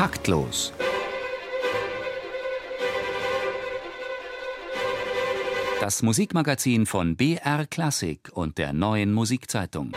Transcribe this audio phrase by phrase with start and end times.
[0.00, 0.72] Taktlos.
[5.78, 9.92] Das Musikmagazin von BR Klassik und der neuen Musikzeitung.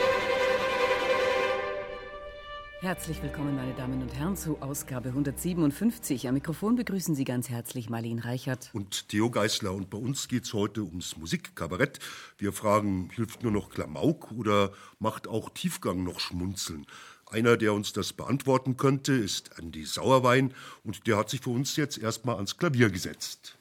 [2.81, 6.28] Herzlich willkommen, meine Damen und Herren, zu Ausgabe 157.
[6.28, 8.72] Am Mikrofon begrüßen Sie ganz herzlich Marlene Reichert.
[8.74, 9.74] Und Theo Geißler.
[9.74, 12.00] Und bei uns geht es heute ums Musikkabarett.
[12.38, 16.86] Wir fragen, hilft nur noch Klamauk oder macht auch Tiefgang noch schmunzeln?
[17.34, 20.54] Einer, der uns das beantworten könnte, ist Andy Sauerwein.
[20.83, 23.57] Und der hat sich für uns jetzt erstmal ans Klavier gesetzt.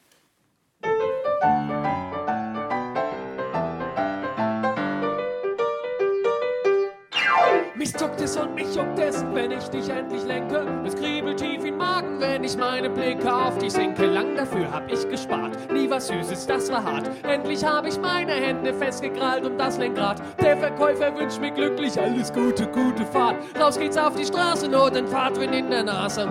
[7.83, 10.65] Mich zuckt es und mich juckt es, wenn ich dich endlich lenke.
[10.85, 14.05] Es kriebelt tief in Magen, wenn ich meine Blicke auf dich senke.
[14.05, 17.09] Lang dafür hab ich gespart, nie was Süßes, das war hart.
[17.23, 20.21] Endlich hab ich meine Hände festgekrallt und das Lenkrad.
[20.41, 23.35] Der Verkäufer wünscht mir glücklich alles Gute, gute Fahrt.
[23.59, 26.25] Raus geht's auf die Straße, nur den Fahrtwind in der Nase.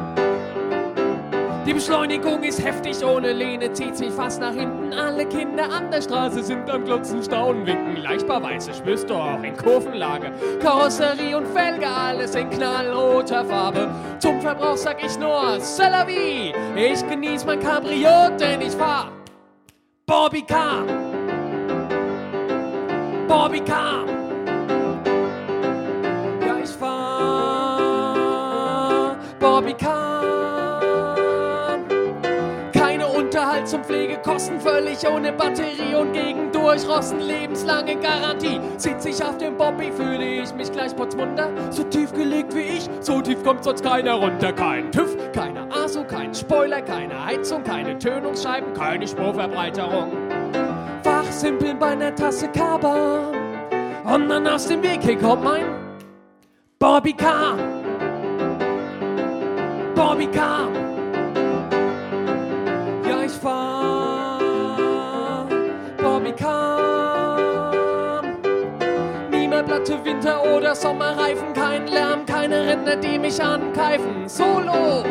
[1.64, 4.92] Die Beschleunigung ist heftig, ohne Lehne zieht sich fast nach hinten.
[4.92, 8.02] Alle Kinder an der Straße sind am Glotzen, Staunen, Winken.
[8.02, 10.33] Leichtbarweise spürst du auch in Kurvenlage.
[10.60, 13.88] Karosserie und Felge, alles in knallroter Farbe.
[14.18, 16.52] Zum Verbrauch sag ich nur, c'est la vie.
[16.74, 19.12] Ich genieß mein Cabrio, denn ich fahr
[20.05, 20.83] Bobby Car.
[23.28, 24.05] Bobby Car.
[26.44, 27.86] Ja, ich fahr
[29.38, 30.02] Bobby Car.
[33.93, 38.59] Pflegekosten völlig ohne Batterie und gegen Durchrosten lebenslange Garantie.
[38.79, 41.51] Sitz ich auf dem Bobby, fühle ich mich gleich potzmunder.
[41.69, 44.51] So tief gelegt wie ich, so tief kommt sonst keiner runter.
[44.55, 50.11] Kein TÜV, keine ASO, kein Spoiler, keine Heizung, keine Tönungsscheiben, keine Spurverbreiterung.
[51.03, 53.31] Fachsimpeln bei einer Tasse Kaba.
[54.05, 55.67] Und dann aus dem Weg hier kommt mein
[56.79, 57.59] Bobby Car.
[59.95, 60.69] Bobby Car.
[63.25, 63.81] Ich fahr
[70.05, 74.29] Winter- oder Sommerreifen, kein Lärm, keine Ränder, die mich ankeifen.
[74.29, 75.05] Solo!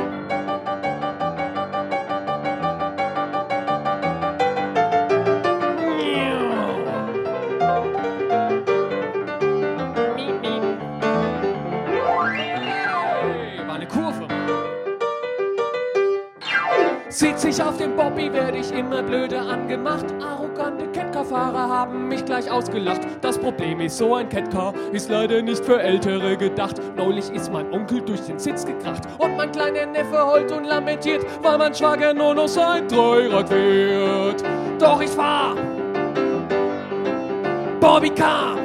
[17.10, 20.06] Sitz ich auf dem Bobby, werde ich immer blöder angemacht.
[20.22, 20.41] Arrogante
[21.32, 23.02] Catcar-Fahrer haben mich gleich ausgelacht.
[23.22, 26.76] Das Problem ist, so ein Catcar ist leider nicht für Ältere gedacht.
[26.96, 31.26] Neulich ist mein Onkel durch den Sitz gekracht und mein kleiner Neffe heult und lamentiert,
[31.42, 34.44] weil mein Schwager nur noch sein Dreirad fährt.
[34.80, 35.56] Doch ich fahr
[37.80, 38.61] Bobby Car.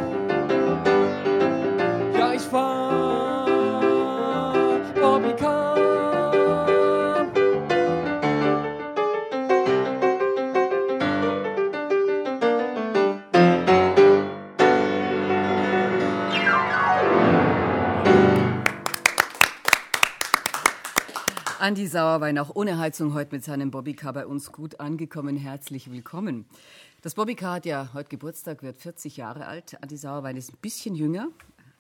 [21.67, 25.37] Andi Sauerwein, auch ohne Heizung, heute mit seinem Bobbycar bei uns gut angekommen.
[25.37, 26.45] Herzlich willkommen.
[27.03, 29.77] Das Bobbycar hat ja heute Geburtstag, wird 40 Jahre alt.
[29.83, 31.27] Andi Sauerwein ist ein bisschen jünger.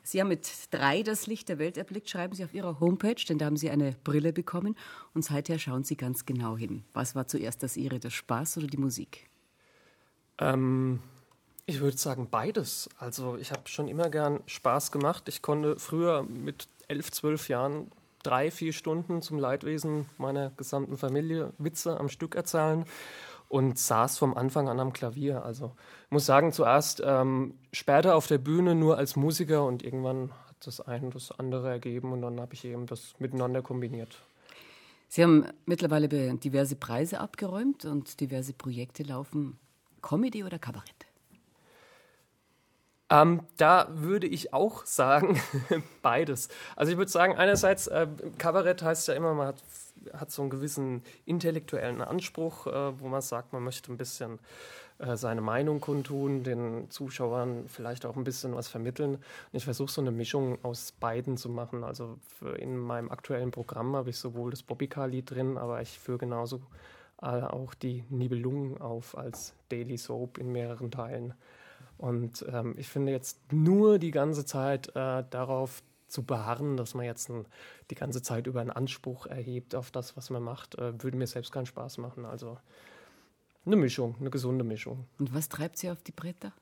[0.02, 3.38] Sie haben mit drei das Licht der Welt erblickt, schreiben Sie auf Ihrer Homepage, denn
[3.38, 4.76] da haben Sie eine Brille bekommen.
[5.14, 6.82] Und seither schauen Sie ganz genau hin.
[6.92, 9.30] Was war zuerst das Ihre, der Spaß oder die Musik?
[10.38, 10.98] Ähm,
[11.64, 12.90] ich würde sagen beides.
[12.98, 15.28] Also ich habe schon immer gern Spaß gemacht.
[15.28, 17.92] Ich konnte früher mit elf, zwölf Jahren
[18.26, 22.84] drei, vier Stunden zum Leidwesen meiner gesamten Familie Witze am Stück erzählen
[23.48, 25.44] und saß vom Anfang an am Klavier.
[25.44, 25.72] Also
[26.06, 30.66] ich muss sagen, zuerst ähm, später auf der Bühne nur als Musiker und irgendwann hat
[30.66, 34.22] das eine das andere ergeben und dann habe ich eben das miteinander kombiniert.
[35.08, 39.58] Sie haben mittlerweile diverse Preise abgeräumt und diverse Projekte laufen.
[40.02, 41.05] Comedy oder Kabarett?
[43.08, 45.40] Ähm, da würde ich auch sagen,
[46.02, 46.48] beides.
[46.74, 48.08] Also ich würde sagen, einerseits, äh,
[48.38, 49.62] Kabarett heißt ja immer, man hat,
[50.12, 54.40] hat so einen gewissen intellektuellen Anspruch, äh, wo man sagt, man möchte ein bisschen
[54.98, 59.14] äh, seine Meinung kundtun, den Zuschauern vielleicht auch ein bisschen was vermitteln.
[59.14, 59.22] Und
[59.52, 61.84] ich versuche so eine Mischung aus beiden zu machen.
[61.84, 62.18] Also
[62.58, 66.60] in meinem aktuellen Programm habe ich sowohl das Bobbycar-Lied drin, aber ich führe genauso
[67.18, 71.32] auch die Nibelungen auf als Daily Soap in mehreren Teilen.
[71.98, 77.04] Und ähm, ich finde jetzt nur die ganze Zeit äh, darauf zu beharren, dass man
[77.04, 77.46] jetzt ein,
[77.90, 81.26] die ganze Zeit über einen Anspruch erhebt auf das, was man macht, äh, würde mir
[81.26, 82.24] selbst keinen Spaß machen.
[82.24, 82.58] Also
[83.64, 85.06] eine Mischung, eine gesunde Mischung.
[85.18, 86.52] Und was treibt Sie auf die Bretter?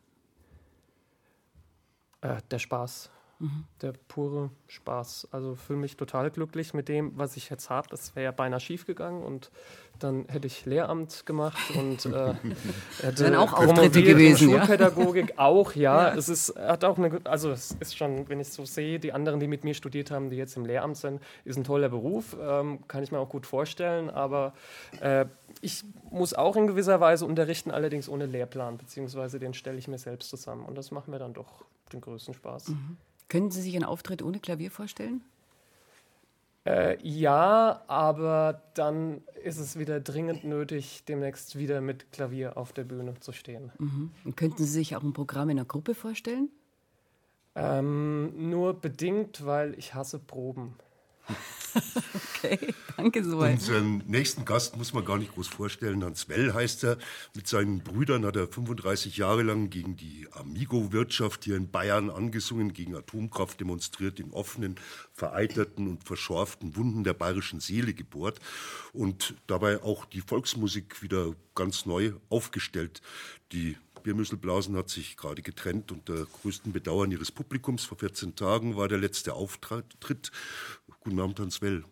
[2.23, 3.11] Äh, der Spaß.
[3.45, 3.65] Mhm.
[3.83, 5.29] der pure Spaß.
[5.31, 7.89] Also fühle mich total glücklich mit dem, was ich jetzt habe.
[7.91, 9.51] Das wäre ja beinahe schief gegangen und
[9.99, 12.35] dann hätte ich Lehramt gemacht und äh,
[13.03, 15.39] hätte dann auch Auftritte gewesen, Schulpädagogik ja?
[15.39, 16.09] auch, ja.
[16.09, 16.15] ja.
[16.17, 19.41] Es ist hat auch eine also es ist schon, wenn ich so sehe, die anderen,
[19.41, 22.87] die mit mir studiert haben, die jetzt im Lehramt sind, ist ein toller Beruf, ähm,
[22.89, 24.55] kann ich mir auch gut vorstellen, aber
[25.01, 25.27] äh,
[25.61, 29.99] ich muss auch in gewisser Weise unterrichten, allerdings ohne Lehrplan, beziehungsweise den stelle ich mir
[29.99, 32.69] selbst zusammen und das macht mir dann doch den größten Spaß.
[32.69, 32.97] Mhm.
[33.29, 35.23] Können Sie sich einen Auftritt ohne Klavier vorstellen?
[36.67, 42.85] Äh, ja, aber dann ist es wieder dringend nötig, demnächst wieder mit Klavier auf der
[42.85, 43.71] Bühne zu stehen.
[43.79, 44.11] Mhm.
[44.25, 46.49] Und könnten Sie sich auch ein Programm in einer Gruppe vorstellen?
[47.55, 50.75] Ähm, nur bedingt, weil ich hasse Proben.
[52.15, 53.55] okay, danke soweit.
[53.55, 56.05] Unseren nächsten Gast muss man gar nicht groß vorstellen.
[56.05, 56.99] Hans Well heißt er.
[57.35, 62.73] Mit seinen Brüdern hat er 35 Jahre lang gegen die Amigo-Wirtschaft hier in Bayern angesungen,
[62.73, 64.77] gegen Atomkraft demonstriert, in offenen,
[65.13, 68.41] vereiterten und verschorften Wunden der bayerischen Seele gebohrt
[68.93, 73.01] und dabei auch die Volksmusik wieder ganz neu aufgestellt.
[73.53, 77.85] Die Biermüsselblasen hat sich gerade getrennt unter größten Bedauern ihres Publikums.
[77.85, 80.31] Vor 14 Tagen war der letzte Auftritt.
[81.05, 81.85] Guten Abend, Hans Well.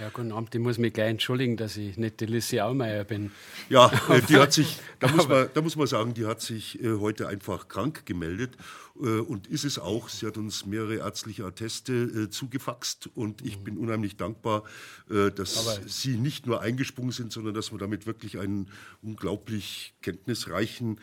[0.00, 0.52] Ja, guten Abend.
[0.52, 3.30] Ich muss mich gleich entschuldigen, dass ich nicht die Lissi Aumeier bin.
[3.68, 6.82] Ja, äh, die hat sich, da muss, man, da muss man sagen, die hat sich
[6.82, 8.56] äh, heute einfach krank gemeldet
[9.00, 10.08] äh, und ist es auch.
[10.08, 14.64] Sie hat uns mehrere ärztliche Atteste zugefaxt und ich bin unheimlich dankbar,
[15.08, 18.68] dass Aber Sie nicht nur eingesprungen sind, sondern dass wir damit wirklich einen
[19.02, 20.98] unglaublich kenntnisreichen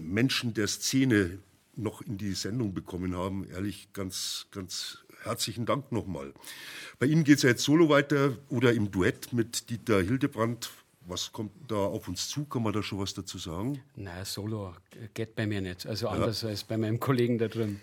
[0.00, 1.40] Menschen der Szene
[1.76, 3.46] noch in die Sendung bekommen haben.
[3.50, 6.32] Ehrlich, ganz, ganz herzlichen Dank nochmal.
[6.98, 10.70] Bei Ihnen geht es ja jetzt solo weiter oder im Duett mit Dieter Hildebrand.
[11.06, 12.44] Was kommt da auf uns zu?
[12.44, 13.80] Kann man da schon was dazu sagen?
[13.94, 14.74] Nein, solo
[15.12, 15.86] geht bei mir nicht.
[15.86, 16.48] Also anders ja.
[16.48, 17.80] als bei meinem Kollegen da drin.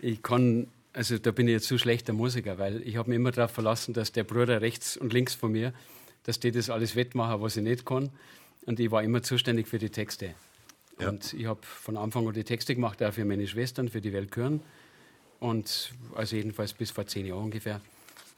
[0.00, 3.30] Ich kann, also da bin ich jetzt zu schlechter Musiker, weil ich habe mich immer
[3.30, 5.72] darauf verlassen, dass der Bruder rechts und links von mir,
[6.24, 8.10] dass die das alles wettmachen, was ich nicht kann.
[8.66, 10.34] Und ich war immer zuständig für die Texte.
[11.00, 11.10] Ja.
[11.10, 14.12] Und ich habe von Anfang an die Texte gemacht, auch für meine Schwestern, für die
[14.12, 14.60] Weltküren.
[15.40, 17.80] Und also jedenfalls bis vor zehn Jahren ungefähr.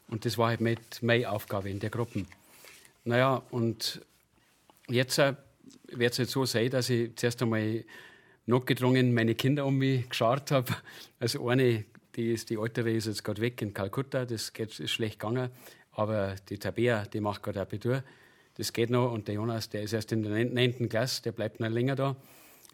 [0.07, 2.25] Und das war halt mit meine Aufgabe in der Gruppe.
[3.03, 4.01] Naja, und
[4.87, 5.33] jetzt äh,
[5.87, 7.83] wird es jetzt so sein, dass ich zuerst einmal
[8.45, 10.75] notgedrungen meine Kinder um mich geschart habe.
[11.19, 14.91] Also eine, die, ist, die ältere ist jetzt gerade weg in Kalkutta, das geht, ist
[14.91, 15.49] schlecht gegangen.
[15.93, 18.03] Aber die Tabea, die macht gerade Abitur,
[18.55, 19.11] das geht noch.
[19.11, 20.89] Und der Jonas, der ist erst in der 9.
[20.89, 22.15] Klasse, der bleibt noch länger da.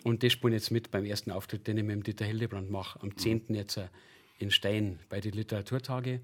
[0.03, 3.00] Und das spielen jetzt mit beim ersten Auftritt, den ich mit dem Dieter Hildebrand mache,
[3.01, 3.45] am 10.
[3.50, 3.88] jetzt äh,
[4.38, 6.22] in Stein bei den Literaturtage.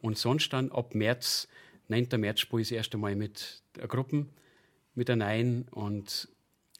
[0.00, 1.48] Und sonst dann ab März,
[1.88, 2.08] 9.
[2.16, 4.26] März, spiele ich das erste Mal mit der Gruppe,
[4.94, 6.28] mit der Nein und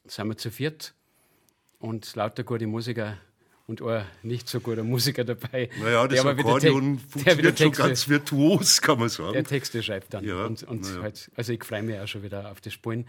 [0.05, 0.93] sind wir zu viert
[1.79, 3.17] und lauter gute Musiker
[3.67, 5.69] und ein nicht so guter Musiker dabei.
[5.79, 9.33] Naja, das Akkordeon funktioniert schon ganz virtuos, kann man sagen.
[9.33, 10.23] Der Texte schreibt dann.
[10.23, 11.01] Ja, und, und ja.
[11.01, 13.05] halt, also ich freue mich auch schon wieder auf das Spielen.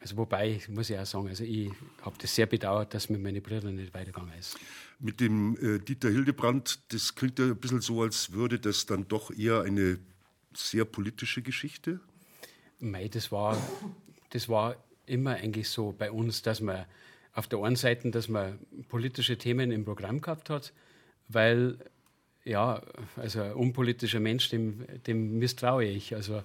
[0.00, 1.70] Also wobei, muss ich auch sagen, also ich
[2.00, 4.58] habe das sehr bedauert, dass mit meinen Brüdern nicht weitergegangen ist.
[5.04, 9.08] Mit dem äh, Dieter Hildebrand, das klingt ja ein bisschen so, als würde das dann
[9.08, 9.98] doch eher eine
[10.54, 11.98] sehr politische Geschichte?
[12.78, 13.56] Mei, das war,
[14.30, 14.76] das war
[15.06, 16.86] immer eigentlich so bei uns, dass man
[17.34, 20.72] auf der einen Seite, dass man politische Themen im Programm gehabt hat,
[21.28, 21.78] weil
[22.44, 22.80] ja,
[23.16, 26.14] also ein unpolitischer Mensch, dem, dem misstraue ich.
[26.14, 26.42] Also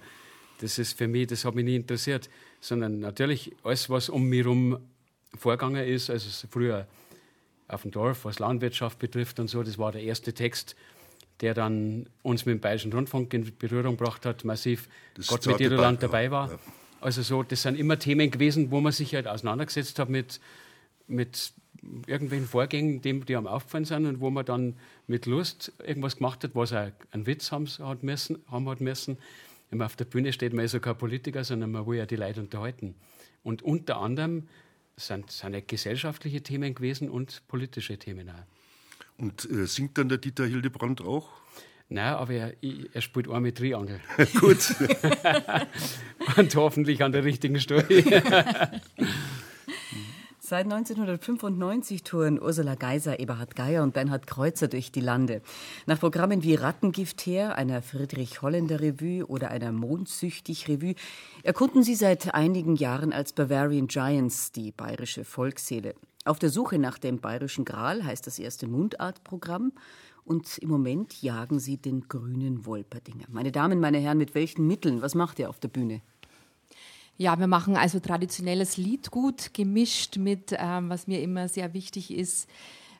[0.61, 4.39] das ist für mich, das hat mich nie interessiert, sondern natürlich alles, was um mich
[4.39, 4.79] herum
[5.37, 6.87] vorgegangen ist, also früher
[7.67, 10.75] auf dem Dorf, was Landwirtschaft betrifft und so, das war der erste Text,
[11.41, 15.59] der dann uns mit dem Bayerischen Rundfunk in Berührung gebracht hat, massiv das Gott mit
[15.59, 16.51] Irland dabei war.
[16.51, 16.59] Ja.
[16.99, 20.39] Also so, das sind immer Themen gewesen, wo man sich halt auseinandergesetzt hat mit,
[21.07, 21.53] mit
[22.07, 26.43] irgendwelchen Vorgängen, die, die am aufgefallen sind und wo man dann mit Lust irgendwas gemacht
[26.43, 29.17] hat, was auch einen Witz haben, hat müssen, haben hat müssen
[29.69, 32.05] wenn man auf der Bühne steht, man ist ja kein Politiker, sondern man will ja
[32.05, 32.95] die Leute unterhalten.
[33.43, 34.47] Und unter anderem
[34.97, 38.43] sind, sind ja gesellschaftliche Themen gewesen und politische Themen auch.
[39.17, 41.29] Und äh, singt dann der Dieter Hildebrand auch?
[41.89, 42.53] Nein, aber er,
[42.93, 44.01] er spielt auch mit Triangel.
[44.39, 44.75] Gut.
[46.37, 47.85] und hoffentlich an der richtigen Stelle.
[50.49, 55.41] Seit 1995 touren Ursula Geiser, Eberhard Geier und Bernhard Kreuzer durch die Lande.
[55.87, 60.95] Nach Programmen wie Rattengift her, einer Friedrich Holländer Revue oder einer Mondsüchtig Revue
[61.43, 65.95] erkunden sie seit einigen Jahren als Bavarian Giants die bayerische Volksseele.
[66.23, 69.73] Auf der Suche nach dem bayerischen Gral heißt das erste Mundartprogramm.
[70.23, 73.25] Und im Moment jagen sie den grünen Wolperdinger.
[73.27, 75.01] Meine Damen, meine Herren, mit welchen Mitteln?
[75.01, 76.01] Was macht ihr auf der Bühne?
[77.17, 82.47] Ja, wir machen also traditionelles Liedgut gemischt mit, ähm, was mir immer sehr wichtig ist,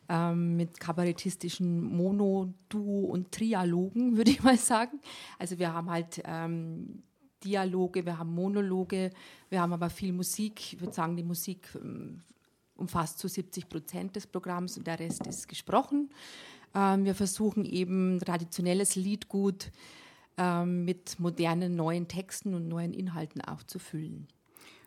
[0.09, 4.99] ähm, mit kabarettistischen Mono-, Duo- und Trialogen, würde ich mal sagen.
[5.37, 7.03] Also wir haben halt ähm,
[7.43, 9.11] Dialoge, wir haben Monologe,
[9.49, 10.73] wir haben aber viel Musik.
[10.73, 12.23] Ich würde sagen, die Musik ähm,
[12.75, 16.09] umfasst zu so 70 Prozent des Programms und der Rest ist gesprochen.
[16.73, 19.71] Ähm, wir versuchen eben traditionelles Liedgut
[20.37, 24.27] ähm, mit modernen neuen Texten und neuen Inhalten aufzufüllen.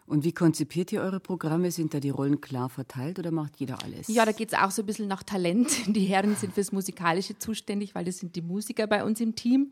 [0.06, 1.70] Und wie konzipiert ihr eure Programme?
[1.70, 4.08] Sind da die Rollen klar verteilt oder macht jeder alles?
[4.08, 5.68] Ja, da geht es auch so ein bisschen nach Talent.
[5.86, 9.70] Die Herren sind fürs Musikalische zuständig, weil das sind die Musiker bei uns im Team.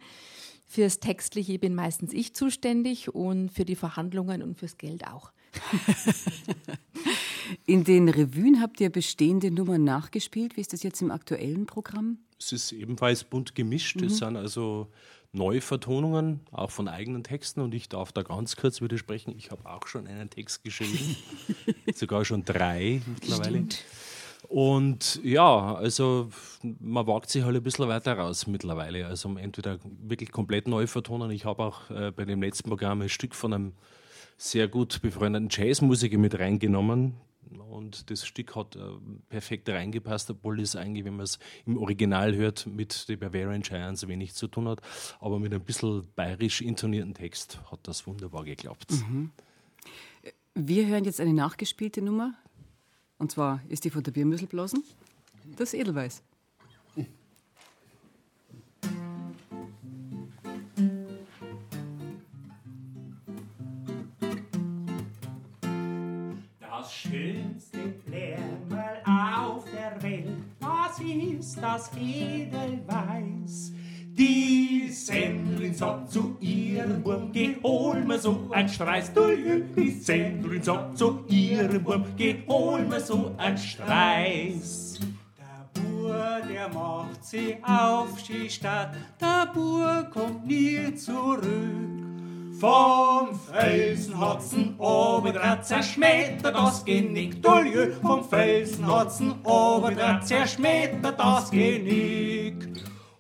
[0.64, 5.32] Fürs Textliche bin meistens ich zuständig und für die Verhandlungen und fürs Geld auch.
[7.66, 10.56] In den Revuen habt ihr bestehende Nummern nachgespielt.
[10.56, 12.18] Wie ist das jetzt im aktuellen Programm?
[12.38, 14.00] Es ist ebenfalls bunt gemischt.
[14.00, 14.06] Mhm.
[14.06, 14.88] Es sind also
[15.32, 17.60] Neuvertonungen, auch von eigenen Texten.
[17.60, 19.34] Und ich darf da ganz kurz widersprechen.
[19.36, 21.16] Ich habe auch schon einen Text geschrieben,
[21.94, 23.50] sogar schon drei mittlerweile.
[23.50, 23.84] Stimmt.
[24.48, 26.30] Und ja, also
[26.62, 29.06] man wagt sich halt ein bisschen weiter raus mittlerweile.
[29.06, 31.30] Also entweder wirklich komplett neu vertonen.
[31.30, 33.72] Ich habe auch äh, bei dem letzten Programm ein Stück von einem
[34.38, 37.14] sehr gut befreundeten Jazzmusiker mit reingenommen.
[37.70, 38.80] Und das Stück hat äh,
[39.28, 44.06] perfekt reingepasst, obwohl es eigentlich, wenn man es im Original hört, mit The Bavarian Giants
[44.06, 44.80] wenig zu tun hat.
[45.20, 48.90] Aber mit ein bisschen bayerisch intonierten Text hat das wunderbar geklappt.
[48.90, 49.30] Mhm.
[50.54, 52.34] Wir hören jetzt eine nachgespielte Nummer.
[53.18, 54.84] Und zwar ist die von der Biermüsselblasen,
[55.56, 56.22] das Edelweiß.
[67.08, 73.72] Schönste Lärmal auf der Welt, das ist das Edelweiß.
[74.12, 79.12] Die Sendlerin sagt zu ihrem Wurm, geh hol mir so ein Streis.
[79.14, 84.98] Die Sendlerin sagt zu ihrem Wurm, geh hol mir so ein Streis.
[85.38, 91.98] Der Bur, der macht sie auf die Stadt, der Bur kommt nie zurück.
[92.58, 97.92] Vom Felsen hat's obendran zerschmettert das Genick, Duljö.
[98.02, 102.68] Vom Felsen hat's obendran zerschmettert das Genick.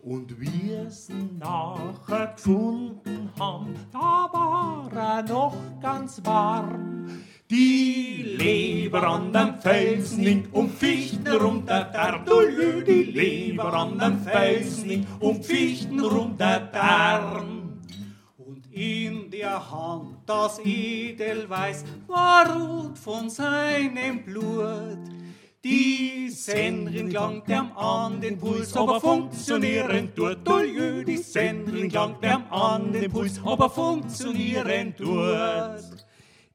[0.02, 7.06] Und wir es nachher gefunden haben, da war er noch ganz warm.
[7.48, 12.24] Die Leber an dem Felsen liegt um Fichten rum der Darm.
[12.86, 16.00] Die Leber an dem Felsen liegt um Fichten.
[16.00, 16.40] Und
[18.78, 24.98] in der Hand das Edelweiß war rot von seinem Blut.
[25.64, 30.46] Die Senrin langt dem an den Puls, aber funktionieren tut.
[30.46, 36.06] Duljö, die Senrin langt dem an den Puls, aber funktionieren tut.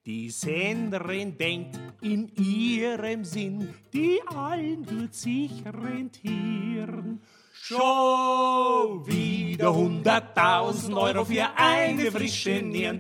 [0.06, 7.22] Die Senderin denkt in ihrem Sinn, die allen tut sich rentieren.
[7.66, 13.00] Schon wieder hunderttausend Euro für eine frische Nieren.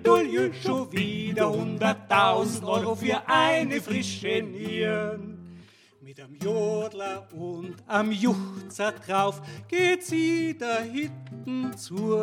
[0.64, 5.60] schon wieder hunderttausend Euro für eine frische Nieren.
[6.00, 12.18] Mit am Jodler und am Juchzer drauf geht sie da hinten zu.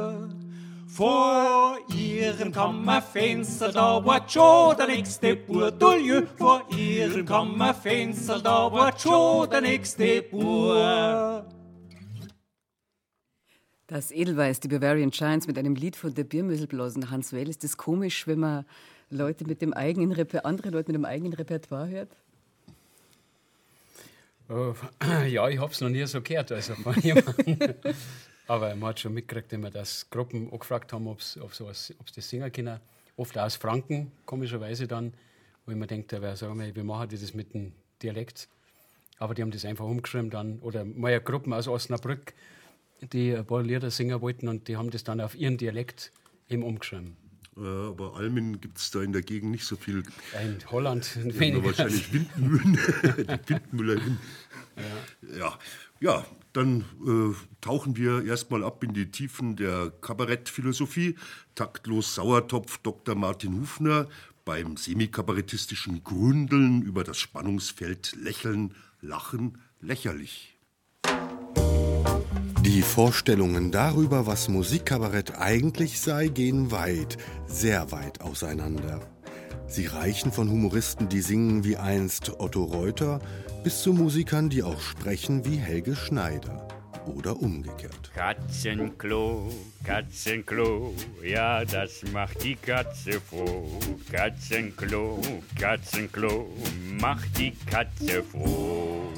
[0.87, 5.71] Vor ihrem Kammerfenster, da war schon der nächste Bur.
[5.71, 11.45] Duljö, vor ihrem Kammerfenster, da war schon der nächste Bur.
[13.91, 17.49] Das Edelweiß, die Bavarian Giants mit einem Lied von der Biermüsselblasen Hans Well.
[17.49, 18.65] Ist das komisch, wenn man
[19.11, 22.13] Leute mit dem eigenen Reper andere Leute mit dem eigenen Repertoire hört?
[24.49, 26.53] Äh, ja, ich habe es noch nie so gehört.
[26.53, 26.95] Also von.
[28.47, 32.53] Aber man hat schon mitgekriegt, wenn wir das Gruppen angefragt haben, ob sie das singen
[32.53, 32.79] können.
[33.17, 35.13] Oft aus Franken, komischerweise dann,
[35.67, 38.47] wo ich mir denke, ja, sagen wir, wie machen die das mit dem Dialekt?
[39.19, 40.61] Aber die haben das einfach umgeschrieben dann.
[40.61, 42.35] Oder mal eine Gruppe aus Osnabrück,
[43.13, 46.13] die ein paar Lieder singen wollten und die haben das dann auf ihren Dialekt
[46.49, 47.17] eben umgeschrieben.
[47.57, 50.03] Ja, aber Almen gibt es da in der Gegend nicht so viel.
[50.43, 51.65] In Holland weniger.
[51.65, 52.79] Wahrscheinlich Windmühlen.
[53.49, 54.01] die Windmüller.
[54.77, 55.37] Ja.
[55.37, 55.59] ja,
[56.01, 61.17] ja, dann äh, tauchen wir erstmal ab in die Tiefen der Kabarettphilosophie.
[61.55, 63.15] Taktlos Sauertopf Dr.
[63.15, 64.09] Martin Hufner
[64.45, 70.57] beim semikabarettistischen Gründeln über das Spannungsfeld Lächeln, Lachen, lächerlich.
[72.63, 79.01] Die Vorstellungen darüber, was Musikkabarett eigentlich sei, gehen weit, sehr weit auseinander.
[79.67, 83.21] Sie reichen von Humoristen, die singen wie einst Otto Reuter,
[83.65, 86.69] bis zu Musikern, die auch sprechen wie Helge Schneider.
[87.07, 88.11] Oder umgekehrt.
[88.15, 89.51] Katzenklo,
[89.83, 93.71] Katzenklo, ja, das macht die Katze froh.
[94.13, 95.19] Katzenklo,
[95.59, 96.51] Katzenklo,
[97.01, 99.09] macht die Katze froh.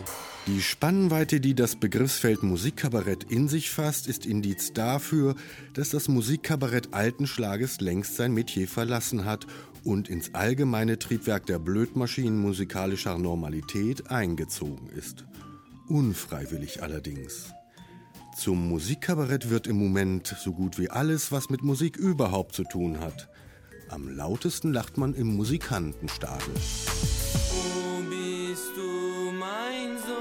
[0.48, 5.36] Die Spannweite, die das Begriffsfeld Musikkabarett in sich fasst, ist Indiz dafür,
[5.72, 9.46] dass das Musikkabarett alten Schlages längst sein Metier verlassen hat
[9.84, 15.24] und ins allgemeine Triebwerk der Blödmaschinen musikalischer Normalität eingezogen ist.
[15.86, 17.52] Unfreiwillig allerdings.
[18.36, 22.98] Zum Musikkabarett wird im Moment so gut wie alles, was mit Musik überhaupt zu tun
[22.98, 23.28] hat.
[23.90, 26.54] Am lautesten lacht man im Musikantenstadel.
[27.50, 30.11] Wo bist du, mein Sohn?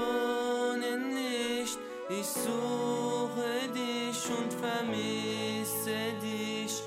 [2.20, 6.82] Ich suche dich und vermisse dich.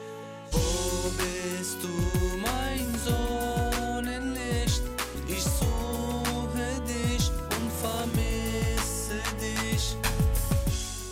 [0.52, 1.90] Wo bist du,
[2.42, 4.82] mein Sohn, nicht?
[5.28, 9.96] Ich suche dich und vermisse dich.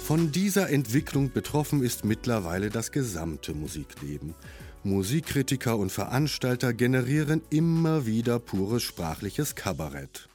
[0.06, 4.36] Von dieser Entwicklung betroffen ist mittlerweile das gesamte Musikleben.
[4.84, 10.28] Musikkritiker und Veranstalter generieren immer wieder pures sprachliches Kabarett.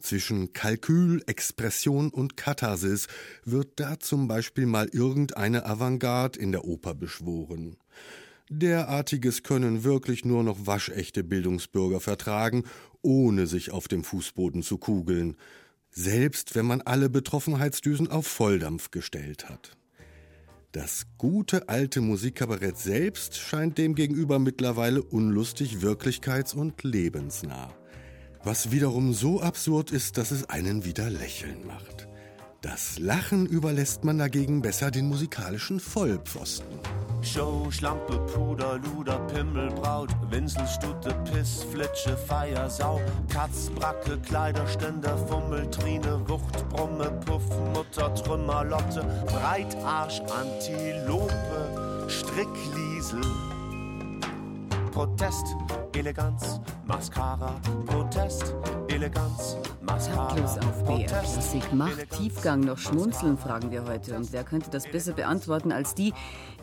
[0.00, 3.08] Zwischen Kalkül, Expression und Katharsis
[3.44, 7.76] wird da zum Beispiel mal irgendeine Avantgarde in der Oper beschworen.
[8.48, 12.64] Derartiges können wirklich nur noch waschechte Bildungsbürger vertragen,
[13.02, 15.36] ohne sich auf dem Fußboden zu kugeln,
[15.90, 19.76] selbst wenn man alle Betroffenheitsdüsen auf Volldampf gestellt hat.
[20.72, 27.77] Das gute alte Musikkabarett selbst scheint demgegenüber mittlerweile unlustig, wirklichkeits- und lebensnah.
[28.44, 32.08] Was wiederum so absurd ist, dass es einen wieder lächeln macht.
[32.60, 36.66] Das Lachen überlässt man dagegen besser den musikalischen Vollpfosten.
[37.22, 45.70] Show, Schlampe, Puder, Luder, Pimmel, Braut, Winselstute, Piss, Flitsche, Feier, Sau, Katz, Bracke, Kleiderständer, Fummel,
[45.70, 53.20] Trine, Wucht, Brumme, Puff, Mutter, Trümmer, Lotte, Breitarsch, Antilope, Strickliesel,
[54.90, 55.56] Protest,
[55.94, 58.54] Eleganz, Mascara, Protest,
[58.88, 61.72] Eleganz, Mascara, Taktlos auf BR Protest, Klassik.
[61.72, 64.16] Macht Tiefgang noch Schmunzeln, fragen wir heute.
[64.16, 66.14] Und wer könnte das besser beantworten als die,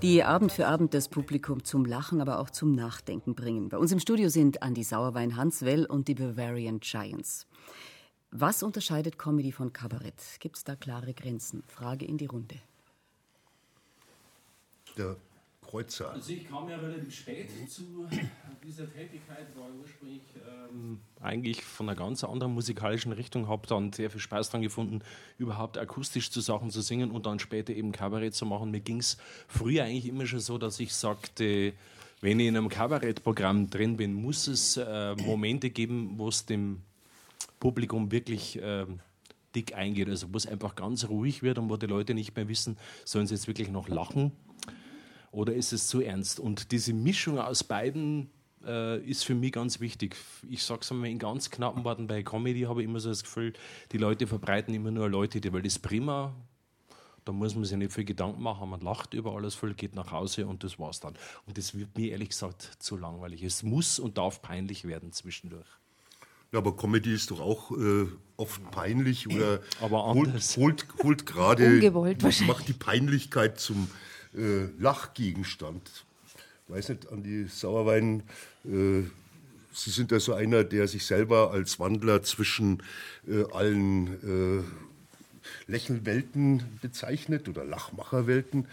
[0.01, 3.69] die Abend für Abend das Publikum zum Lachen, aber auch zum Nachdenken bringen?
[3.69, 7.45] Bei uns im Studio sind Andi Sauerwein, Hans Well und die Bavarian Giants.
[8.31, 10.21] Was unterscheidet Comedy von Kabarett?
[10.39, 11.63] Gibt es da klare Grenzen?
[11.67, 12.55] Frage in die Runde.
[14.97, 15.15] Der
[15.75, 16.11] Kreuzer.
[16.11, 18.07] Also ich kam ja relativ spät zu
[18.63, 20.21] dieser Tätigkeit, war ursprünglich
[20.71, 25.01] ähm, eigentlich von einer ganz anderen musikalischen Richtung, habe dann sehr viel Spaß daran gefunden,
[25.37, 28.71] überhaupt akustisch zu Sachen zu singen und dann später eben Kabarett zu machen.
[28.71, 31.73] Mir ging es früher eigentlich immer schon so, dass ich sagte,
[32.21, 36.81] wenn ich in einem Kabarettprogramm drin bin, muss es äh, Momente geben, wo es dem
[37.59, 38.99] Publikum wirklich ähm,
[39.53, 42.47] dick eingeht, also wo es einfach ganz ruhig wird und wo die Leute nicht mehr
[42.47, 44.31] wissen, sollen sie jetzt wirklich noch lachen
[45.35, 46.39] oder ist es zu ernst?
[46.39, 48.29] Und diese Mischung aus beiden
[48.65, 50.15] äh, ist für mich ganz wichtig.
[50.49, 53.23] Ich sage es einmal in ganz knappen Worten, bei Comedy habe ich immer so das
[53.23, 53.53] Gefühl,
[53.91, 56.33] die Leute verbreiten immer nur Leute, die, weil das ist prima,
[57.25, 60.11] da muss man sich nicht viel Gedanken machen, man lacht über alles voll, geht nach
[60.11, 61.15] Hause und das war's dann.
[61.45, 63.43] Und das wird mir ehrlich gesagt zu langweilig.
[63.43, 65.67] Es muss und darf peinlich werden zwischendurch.
[66.53, 68.05] Ja, aber Comedy ist doch auch äh,
[68.37, 70.55] oft peinlich oder Aber holt, anders.
[70.55, 71.81] holt, holt gerade,
[72.45, 73.89] macht die Peinlichkeit zum
[74.35, 76.05] äh, Lachgegenstand.
[76.67, 78.23] Ich weiß nicht, Andi Sauerwein,
[78.65, 79.03] äh,
[79.75, 82.81] Sie sind ja so einer, der sich selber als Wandler zwischen
[83.27, 84.63] äh, allen äh,
[85.67, 88.67] Lächelwelten bezeichnet oder Lachmacherwelten.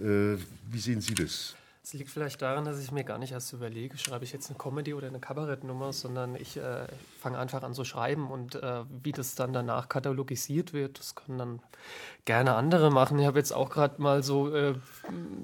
[0.00, 0.36] Äh,
[0.70, 1.56] wie sehen Sie das?
[1.84, 4.58] Es liegt vielleicht daran, dass ich mir gar nicht erst überlege, schreibe ich jetzt eine
[4.58, 6.86] Comedy oder eine Kabarettnummer, sondern ich äh,
[7.20, 11.36] fange einfach an zu schreiben und äh, wie das dann danach katalogisiert wird, das können
[11.36, 11.60] dann
[12.24, 13.18] gerne andere machen.
[13.18, 14.76] Ich habe jetzt auch gerade mal so äh,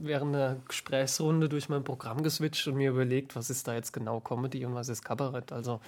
[0.00, 4.20] während einer Gesprächsrunde durch mein Programm geswitcht und mir überlegt, was ist da jetzt genau
[4.20, 5.53] Comedy und was ist Kabarett.
[5.53, 5.83] Also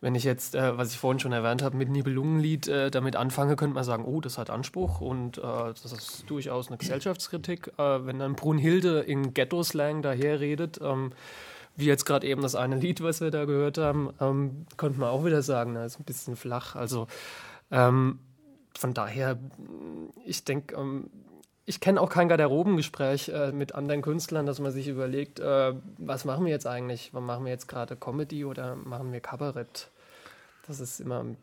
[0.00, 3.56] wenn ich jetzt, äh, was ich vorhin schon erwähnt habe, mit Nibelungenlied äh, damit anfange,
[3.56, 7.72] könnte man sagen, oh, das hat Anspruch und äh, das ist durchaus eine Gesellschaftskritik.
[7.78, 11.12] Äh, wenn dann Brunhilde in Ghetto-Slang daherredet, ähm,
[11.76, 15.10] wie jetzt gerade eben das eine Lied, was wir da gehört haben, ähm, könnte man
[15.10, 16.76] auch wieder sagen, na, ist ein bisschen flach.
[16.76, 17.06] Also
[17.70, 18.20] ähm,
[18.78, 19.38] von daher,
[20.24, 21.10] ich denke, ähm,
[21.70, 26.24] ich kenne auch kein Garderobengespräch äh, mit anderen Künstlern, dass man sich überlegt, äh, was
[26.24, 27.12] machen wir jetzt eigentlich?
[27.12, 29.88] Machen wir jetzt gerade Comedy oder machen wir Kabarett?
[30.66, 31.36] Das ist immer ein,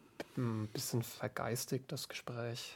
[0.74, 2.76] bisschen vergeistigt, das Gespräch.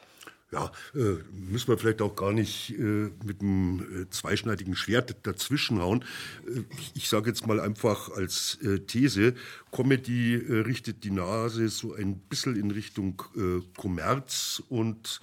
[0.52, 6.04] Ja, äh, müssen wir vielleicht auch gar nicht äh, mit einem äh, zweischneidigen Schwert dazwischenhauen.
[6.48, 9.36] Äh, ich ich sage jetzt mal einfach als These,
[9.72, 13.22] Comedy richtet die Nase so ein bisschen in Richtung
[13.76, 15.20] Kommerz und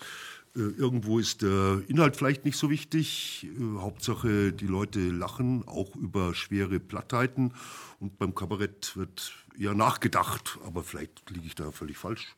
[0.54, 3.46] irgendwo ist der Inhalt vielleicht nicht so wichtig.
[3.58, 7.54] Äh, Hauptsache, die Leute lachen auch über schwere Plattheiten
[8.00, 12.34] und beim Kabarett wird eher nachgedacht, aber vielleicht liege ich da völlig falsch.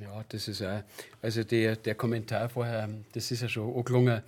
[0.00, 0.82] Ja, das ist auch,
[1.20, 4.22] also der, der Kommentar vorher, das ist ja schon angelungen,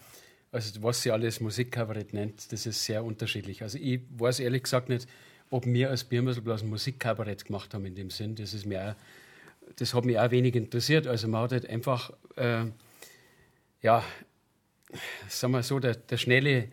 [0.50, 3.62] also was sie alles Musikkabarett nennt, das ist sehr unterschiedlich.
[3.62, 5.08] Also ich weiß ehrlich gesagt nicht,
[5.50, 8.34] ob wir als Biermüsselblas ein Musikkabarett gemacht haben in dem Sinn.
[8.34, 8.94] Das ist mir auch,
[9.76, 11.06] das hat mich auch wenig interessiert.
[11.06, 12.64] Also man hat halt einfach, äh,
[13.80, 14.04] ja,
[15.28, 16.68] sagen wir so, der, der schnelle,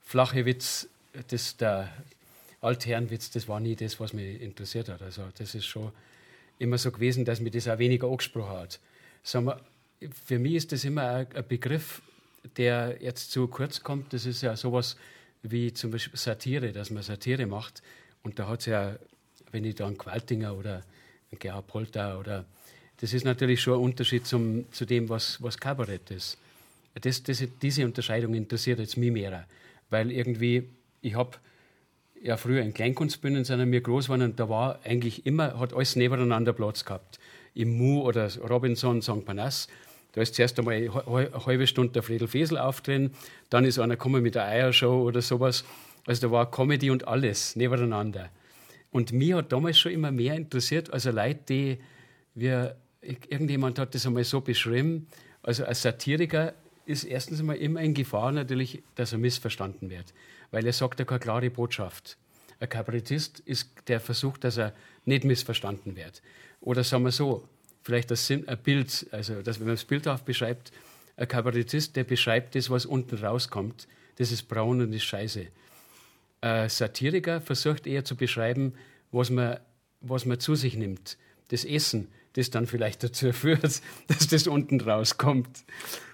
[0.00, 0.88] flache Witz,
[1.28, 1.92] das, der
[2.60, 5.02] Altherrenwitz, das war nie das, was mich interessiert hat.
[5.02, 5.92] Also das ist schon
[6.58, 8.80] immer so gewesen, dass mir das auch weniger angesprochen hat.
[9.22, 9.60] Sagen wir,
[10.24, 12.02] für mich ist das immer ein, Begriff,
[12.56, 14.12] der jetzt zu kurz kommt.
[14.12, 14.96] Das ist ja sowas
[15.42, 17.82] wie zum Beispiel Satire, dass man Satire macht.
[18.22, 18.96] Und da hat es ja,
[19.50, 20.82] wenn ich da einen Qualtinger oder
[21.36, 22.44] Gerhard Polter oder
[23.00, 26.38] das ist natürlich schon ein Unterschied zum, zu dem, was, was Kabarett ist.
[27.00, 29.46] Das, das, diese Unterscheidung interessiert jetzt mich mehr,
[29.88, 30.68] weil irgendwie,
[31.00, 31.36] ich habe
[32.20, 35.94] ja früher in Kleinkunstbühnen sind wir groß waren und da war eigentlich immer, hat alles
[35.94, 37.20] nebeneinander Platz gehabt.
[37.54, 39.24] Im Mu oder Robinson, St.
[39.24, 39.68] Panas,
[40.12, 43.12] da ist zuerst einmal eine halbe Stunde der Friedel Fesel auftreten,
[43.50, 45.64] dann ist einer gekommen mit der Eiershow oder sowas.
[46.06, 48.30] Also da war Comedy und alles nebeneinander.
[48.90, 51.78] Und mich hat damals schon immer mehr interessiert, also Leute, die,
[52.34, 55.06] wir, irgendjemand hat das einmal so beschrieben,
[55.42, 56.54] also als Satiriker
[56.86, 60.14] ist erstens einmal immer in Gefahr natürlich, dass er missverstanden wird,
[60.50, 62.16] weil er sagt ja keine klare Botschaft.
[62.60, 64.74] Ein Kabarettist ist der Versuch, dass er
[65.04, 66.22] nicht missverstanden wird.
[66.60, 67.46] Oder sagen wir so,
[67.82, 70.72] vielleicht das ein Bild, also dass, wenn man das bildhaft beschreibt,
[71.16, 75.46] ein Kabarettist, der beschreibt das, was unten rauskommt, das ist braun und ist scheiße.
[76.40, 78.74] Ein Satiriker versucht eher zu beschreiben,
[79.10, 79.58] was man,
[80.00, 81.18] was man zu sich nimmt.
[81.48, 85.64] Das Essen, das dann vielleicht dazu führt, dass das unten rauskommt.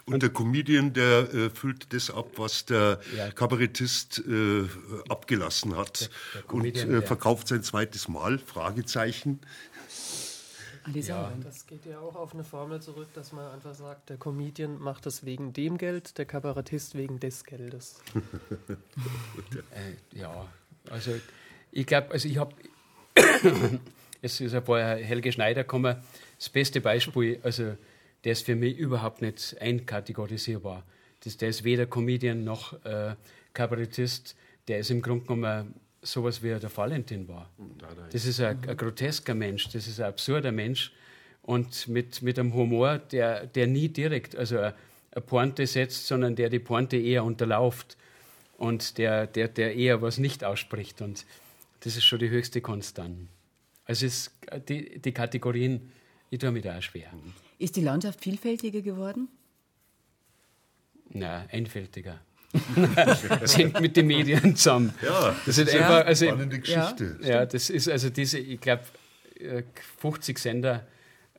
[0.07, 3.31] Und der Comedian, der äh, füllt das ab, was der ja.
[3.31, 4.65] Kabarettist äh,
[5.09, 9.41] abgelassen hat der, der und äh, verkauft sein zweites Mal, Fragezeichen.
[10.93, 14.79] Ja, das geht ja auch auf eine Formel zurück, dass man einfach sagt, der Comedian
[14.79, 18.03] macht das wegen dem Geld, der Kabarettist wegen des Geldes.
[18.69, 20.47] äh, ja,
[20.91, 21.13] also
[21.73, 22.55] ich glaube, also ich habe,
[24.23, 25.97] es ist ja vorher Helge Schneider gekommen,
[26.39, 27.77] das beste Beispiel, also
[28.25, 30.85] der ist für mich überhaupt nicht einkategorisierbar.
[31.21, 33.15] Das, der ist weder Comedian noch äh,
[33.53, 34.37] Kabarettist.
[34.69, 37.51] Der ist im Grunde genommen sowas wie der Valentin war.
[38.13, 40.93] Das ist ein, ein grotesker Mensch, das ist ein absurder Mensch
[41.43, 44.75] und mit, mit einem Humor, der, der nie direkt also eine,
[45.13, 47.97] eine Pointe setzt, sondern der die Pointe eher unterlauft
[48.57, 51.03] und der, der, der eher was nicht ausspricht.
[51.03, 51.27] Und
[51.81, 53.29] das ist schon die höchste Kunst dann.
[53.85, 54.31] Also es,
[54.69, 55.93] die, die Kategorien,
[56.31, 57.11] ich tue mir da auch schwer.
[57.59, 59.29] Ist die Landschaft vielfältiger geworden?
[61.11, 62.21] Nein, einfältiger.
[63.41, 64.95] Das hängt mit den Medien zusammen.
[65.03, 67.17] Ja, das, ist einfach also, spannende Geschichte.
[67.23, 67.29] Ja.
[67.29, 68.83] ja, das ist also diese, ich glaube,
[69.99, 70.85] 50 Sender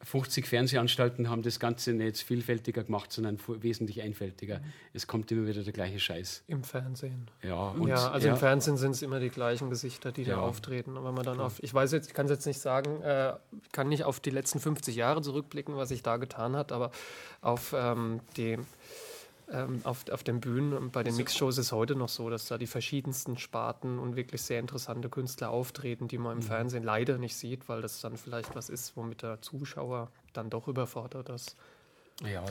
[0.05, 4.61] 50 Fernsehanstalten haben das Ganze nicht vielfältiger gemacht, sondern wesentlich einfältiger.
[4.93, 6.43] Es kommt immer wieder der gleiche Scheiß.
[6.47, 7.27] Im Fernsehen.
[7.41, 8.33] Ja, und, ja also ja.
[8.33, 10.35] im Fernsehen sind es immer die gleichen Gesichter, die ja.
[10.35, 10.95] da auftreten.
[10.95, 13.33] Und wenn man dann auf, ich weiß jetzt, ich kann es jetzt nicht sagen, äh,
[13.71, 16.91] kann nicht auf die letzten 50 Jahre zurückblicken, was sich da getan hat, aber
[17.41, 18.59] auf ähm, die
[19.51, 22.47] ähm, auf, auf den Bühnen und bei den Mixshows ist es heute noch so, dass
[22.47, 26.47] da die verschiedensten Sparten und wirklich sehr interessante Künstler auftreten, die man im mhm.
[26.47, 30.67] Fernsehen leider nicht sieht, weil das dann vielleicht was ist, womit der Zuschauer dann doch
[30.67, 31.55] überfordert ist.
[32.23, 32.43] Ja,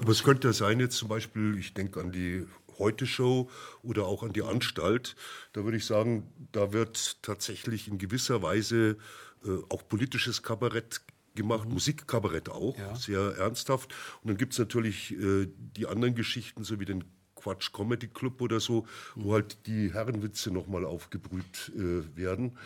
[0.00, 2.46] Aber es könnte sein, jetzt zum Beispiel, ich denke an die
[2.78, 3.50] Heute-Show
[3.82, 5.16] oder auch an die Anstalt.
[5.52, 8.96] Da würde ich sagen, da wird tatsächlich in gewisser Weise
[9.44, 11.02] äh, auch politisches Kabarett
[11.42, 11.74] gemacht, mhm.
[11.74, 12.94] Musikkabarett auch, ja.
[12.94, 13.94] sehr ernsthaft.
[14.22, 18.40] Und dann gibt es natürlich äh, die anderen Geschichten, so wie den Quatsch Comedy Club
[18.40, 18.82] oder so,
[19.14, 19.24] mhm.
[19.24, 22.58] wo halt die Herrenwitze nochmal aufgebrüht äh, werden.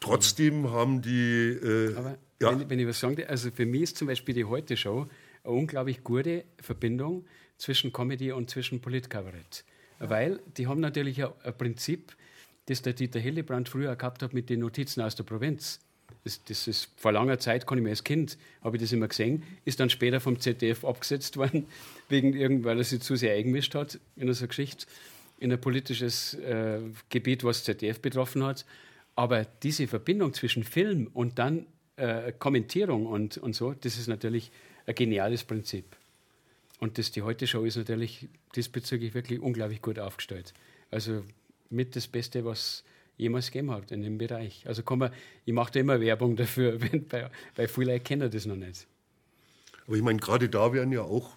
[0.00, 1.50] Trotzdem haben die.
[1.50, 2.58] Äh, Aber ja.
[2.58, 5.06] wenn, wenn, ich was sagen darf, also für mich ist zum Beispiel die Heute-Show
[5.44, 7.24] eine unglaublich gute Verbindung
[7.56, 9.64] zwischen Comedy und zwischen Politkabarett.
[10.00, 10.10] Ja.
[10.10, 12.16] Weil die haben natürlich ein, ein Prinzip,
[12.66, 15.80] das der Dieter Hillebrand früher gehabt hat mit den Notizen aus der Provinz
[16.24, 19.08] das, das ist vor langer Zeit, kann ich mir als Kind, habe ich das immer
[19.08, 21.66] gesehen, ist dann später vom ZDF abgesetzt worden,
[22.08, 24.86] wegen irgend, weil er sich zu sehr eingemischt hat in so Geschichte,
[25.38, 28.64] in ein politisches äh, Gebiet, was ZDF betroffen hat.
[29.14, 34.50] Aber diese Verbindung zwischen Film und dann äh, Kommentierung und, und so, das ist natürlich
[34.86, 35.84] ein geniales Prinzip.
[36.78, 40.54] Und das, die Heute-Show ist natürlich diesbezüglich wirklich unglaublich gut aufgestellt.
[40.90, 41.22] Also
[41.70, 42.84] mit das Beste, was
[43.22, 44.66] jemals gegeben hat in dem Bereich.
[44.66, 45.12] Also kann man,
[45.44, 46.80] ich mache da immer Werbung dafür,
[47.10, 48.86] weil, weil viele kennen das noch nicht.
[49.86, 51.36] Aber ich meine, gerade da werden ja auch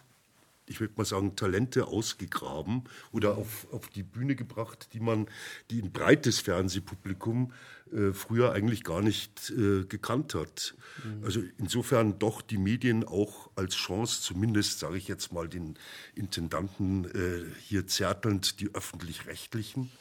[0.67, 5.27] ich würde mal sagen, Talente ausgegraben oder auf, auf die Bühne gebracht, die man,
[5.69, 7.53] die ein breites Fernsehpublikum
[7.91, 10.75] äh, früher eigentlich gar nicht äh, gekannt hat.
[11.03, 11.23] Mhm.
[11.23, 15.77] Also insofern doch die Medien auch als Chance, zumindest sage ich jetzt mal den
[16.15, 19.91] Intendanten äh, hier zärtelnd, die öffentlich-rechtlichen.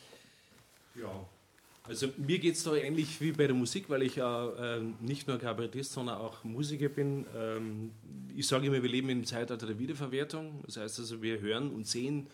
[0.95, 1.29] Ja,
[1.87, 5.29] also mir geht es da ähnlich wie bei der Musik, weil ich ja äh, nicht
[5.29, 7.27] nur Kabarettist, sondern auch Musiker bin.
[7.37, 7.91] Ähm,
[8.35, 10.63] ich sage immer, wir leben im Zeitalter der Wiederverwertung.
[10.65, 12.27] Das heißt also, wir hören und sehen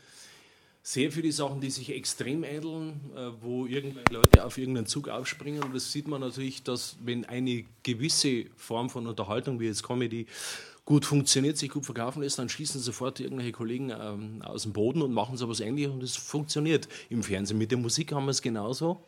[0.83, 5.65] sehr viele Sachen, die sich extrem ähneln, äh, wo irgendwelche Leute auf irgendeinen Zug aufspringen.
[5.65, 10.27] Und das sieht man natürlich, dass wenn eine gewisse Form von Unterhaltung, wie jetzt Comedy,
[10.85, 15.03] gut funktioniert, sich gut verkaufen lässt, dann schießen sofort irgendwelche Kollegen ähm, aus dem Boden
[15.03, 17.59] und machen so was Ähnliches und es funktioniert im Fernsehen.
[17.59, 19.05] Mit der Musik haben wir es genauso.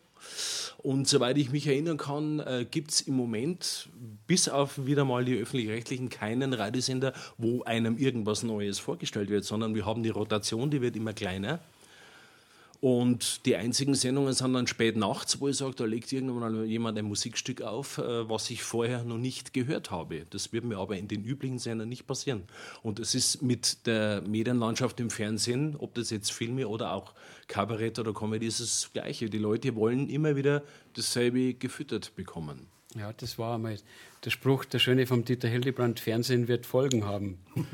[0.78, 3.88] Und soweit ich mich erinnern kann, äh, gibt es im Moment
[4.26, 9.74] bis auf wieder mal die öffentlich-rechtlichen keinen Radiosender, wo einem irgendwas Neues vorgestellt wird, sondern
[9.74, 11.60] wir haben die Rotation, die wird immer kleiner.
[12.82, 16.98] Und die einzigen Sendungen sind dann spät nachts, wo ich sage, da legt irgendwann jemand
[16.98, 20.26] ein Musikstück auf, äh, was ich vorher noch nicht gehört habe.
[20.30, 22.42] Das wird mir aber in den üblichen Sendern nicht passieren.
[22.82, 27.14] Und es ist mit der Medienlandschaft im Fernsehen, ob das jetzt Filme oder auch
[27.46, 29.30] Kabarett oder Comedy ist, das Gleiche.
[29.30, 30.64] Die Leute wollen immer wieder
[30.94, 32.71] dasselbe gefüttert bekommen.
[32.96, 33.78] Ja, das war einmal
[34.24, 37.38] der Spruch, der Schöne vom Dieter Hildebrand, Fernsehen wird Folgen haben.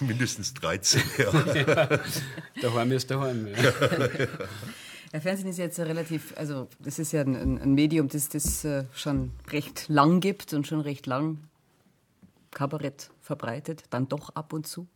[0.00, 1.54] Mindestens 13, ja.
[1.54, 2.00] ja
[2.60, 3.48] daheim ist daheim.
[3.48, 3.72] Ja.
[5.12, 8.84] Ja, Fernsehen ist jetzt relativ, also das ist ja ein, ein Medium, das das äh,
[8.92, 11.38] schon recht lang gibt und schon recht lang
[12.50, 14.86] Kabarett verbreitet, dann doch ab und zu.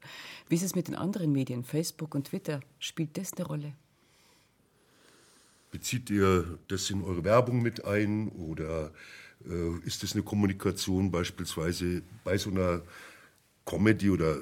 [0.48, 2.60] Wie ist es mit den anderen Medien, Facebook und Twitter?
[2.78, 3.72] Spielt das eine Rolle?
[5.72, 8.92] Bezieht ihr das in eure Werbung mit ein oder
[9.48, 12.82] äh, ist das eine Kommunikation beispielsweise bei so einer
[13.64, 14.36] Comedy- oder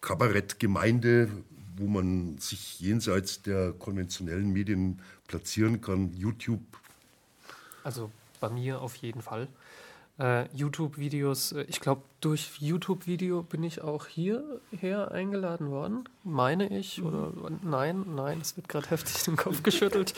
[0.00, 1.30] Kabarettgemeinde,
[1.76, 6.12] wo man sich jenseits der konventionellen Medien platzieren kann?
[6.12, 6.60] YouTube?
[7.82, 9.48] Also bei mir auf jeden Fall
[10.18, 11.52] äh, YouTube-Videos.
[11.52, 16.98] Äh, ich glaube, durch YouTube-Video bin ich auch hierher eingeladen worden, meine ich.
[16.98, 17.06] Mhm.
[17.06, 17.32] Oder
[17.62, 20.14] nein, nein, es wird gerade heftig den Kopf geschüttelt.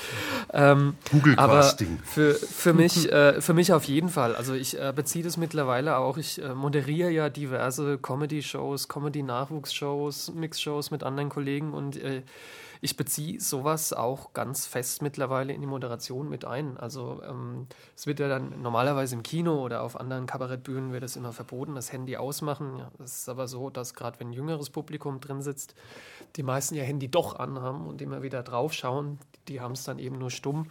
[0.53, 1.99] Ähm, Google Casting.
[2.05, 4.37] Für, für, mich, äh, für mich auf jeden Fall.
[4.37, 6.17] Also ich äh, beziehe das mittlerweile auch.
[6.17, 12.23] Ich äh, moderiere ja diverse Comedy-Shows, Comedy-Nachwuchsshows, Mix-Shows mit anderen Kollegen und äh,
[12.81, 16.77] ich beziehe sowas auch ganz fest mittlerweile in die Moderation mit ein.
[16.77, 17.67] Also ähm,
[17.97, 21.75] es wird ja dann normalerweise im Kino oder auf anderen Kabarettbühnen wird es immer verboten,
[21.75, 22.77] das Handy ausmachen.
[22.79, 25.75] Ja, das ist aber so, dass gerade wenn jüngeres Publikum drin sitzt,
[26.37, 29.19] die meisten ihr Handy doch anhaben und immer wieder draufschauen.
[29.49, 30.67] Die haben es dann eben nur stumm.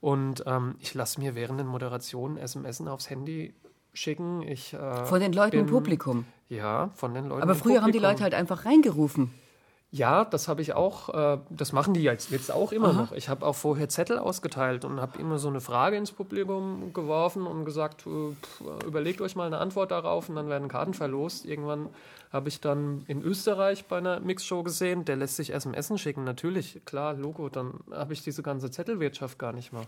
[0.00, 3.54] Und ähm, ich lasse mir während den Moderationen SMS aufs Handy
[3.92, 4.42] schicken.
[4.42, 6.24] Ich, äh, von den Leuten bin, im Publikum?
[6.48, 9.34] Ja, von den Leuten Aber früher haben die Leute halt einfach reingerufen.
[9.90, 13.02] Ja, das habe ich auch, äh, das machen die jetzt, jetzt auch immer Aha.
[13.02, 13.12] noch.
[13.12, 17.46] Ich habe auch vorher Zettel ausgeteilt und habe immer so eine Frage ins Publikum geworfen
[17.46, 21.46] und gesagt, äh, pff, überlegt euch mal eine Antwort darauf und dann werden Karten verlost.
[21.46, 21.88] Irgendwann
[22.30, 26.22] habe ich dann in Österreich bei einer Mixshow gesehen, der lässt sich SMS schicken.
[26.22, 29.86] Natürlich, klar, Logo, dann habe ich diese ganze Zettelwirtschaft gar nicht mehr.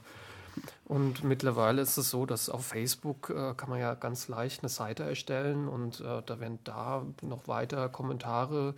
[0.86, 4.70] Und mittlerweile ist es so, dass auf Facebook äh, kann man ja ganz leicht eine
[4.70, 8.74] Seite erstellen und äh, da werden da noch weiter Kommentare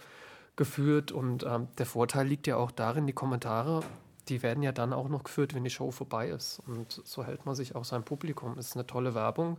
[0.57, 1.12] geführt.
[1.12, 3.83] Und ähm, der Vorteil liegt ja auch darin, die Kommentare,
[4.29, 6.61] die werden ja dann auch noch geführt, wenn die Show vorbei ist.
[6.67, 8.55] Und so hält man sich auch sein Publikum.
[8.57, 9.59] Das ist eine tolle Werbung.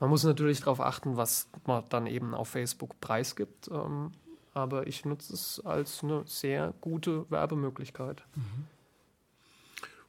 [0.00, 3.68] Man muss natürlich darauf achten, was man dann eben auf Facebook preisgibt.
[3.68, 4.12] Ähm,
[4.54, 8.24] aber ich nutze es als eine sehr gute Werbemöglichkeit.
[8.34, 8.66] Mhm.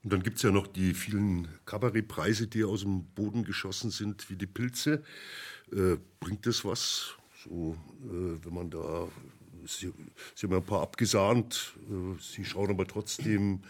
[0.01, 4.29] Und dann gibt es ja noch die vielen Kabarettpreise, die aus dem Boden geschossen sind,
[4.29, 5.03] wie die Pilze.
[5.73, 9.07] Äh, bringt das was, so, äh, wenn man da
[9.69, 9.93] Sie,
[10.35, 11.75] Sie haben ein paar abgesahnt.
[11.89, 13.61] Äh, Sie schauen aber trotzdem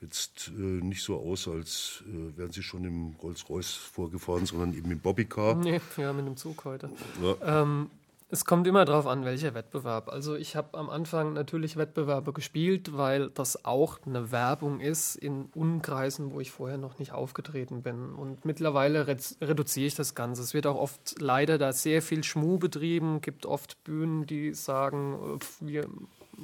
[0.00, 4.90] jetzt äh, nicht so aus, als äh, wären Sie schon im Rolls-Royce vorgefahren, sondern eben
[4.90, 5.54] im Bobbycar.
[5.56, 6.90] Nee, ja, mit einem Zug heute.
[7.22, 7.62] Ja.
[7.62, 7.90] Ähm,
[8.28, 10.08] es kommt immer darauf an, welcher Wettbewerb.
[10.08, 15.48] Also ich habe am Anfang natürlich Wettbewerbe gespielt, weil das auch eine Werbung ist in
[15.54, 18.12] Umkreisen, wo ich vorher noch nicht aufgetreten bin.
[18.14, 20.42] Und mittlerweile reduziere ich das Ganze.
[20.42, 25.38] Es wird auch oft leider da sehr viel Schmuh betrieben, gibt oft Bühnen, die sagen,
[25.60, 25.86] wir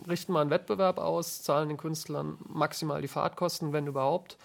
[0.09, 4.39] richten mal einen Wettbewerb aus, zahlen den Künstlern maximal die Fahrtkosten, wenn überhaupt,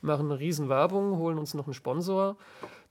[0.00, 2.36] machen eine riesen Werbung, holen uns noch einen Sponsor,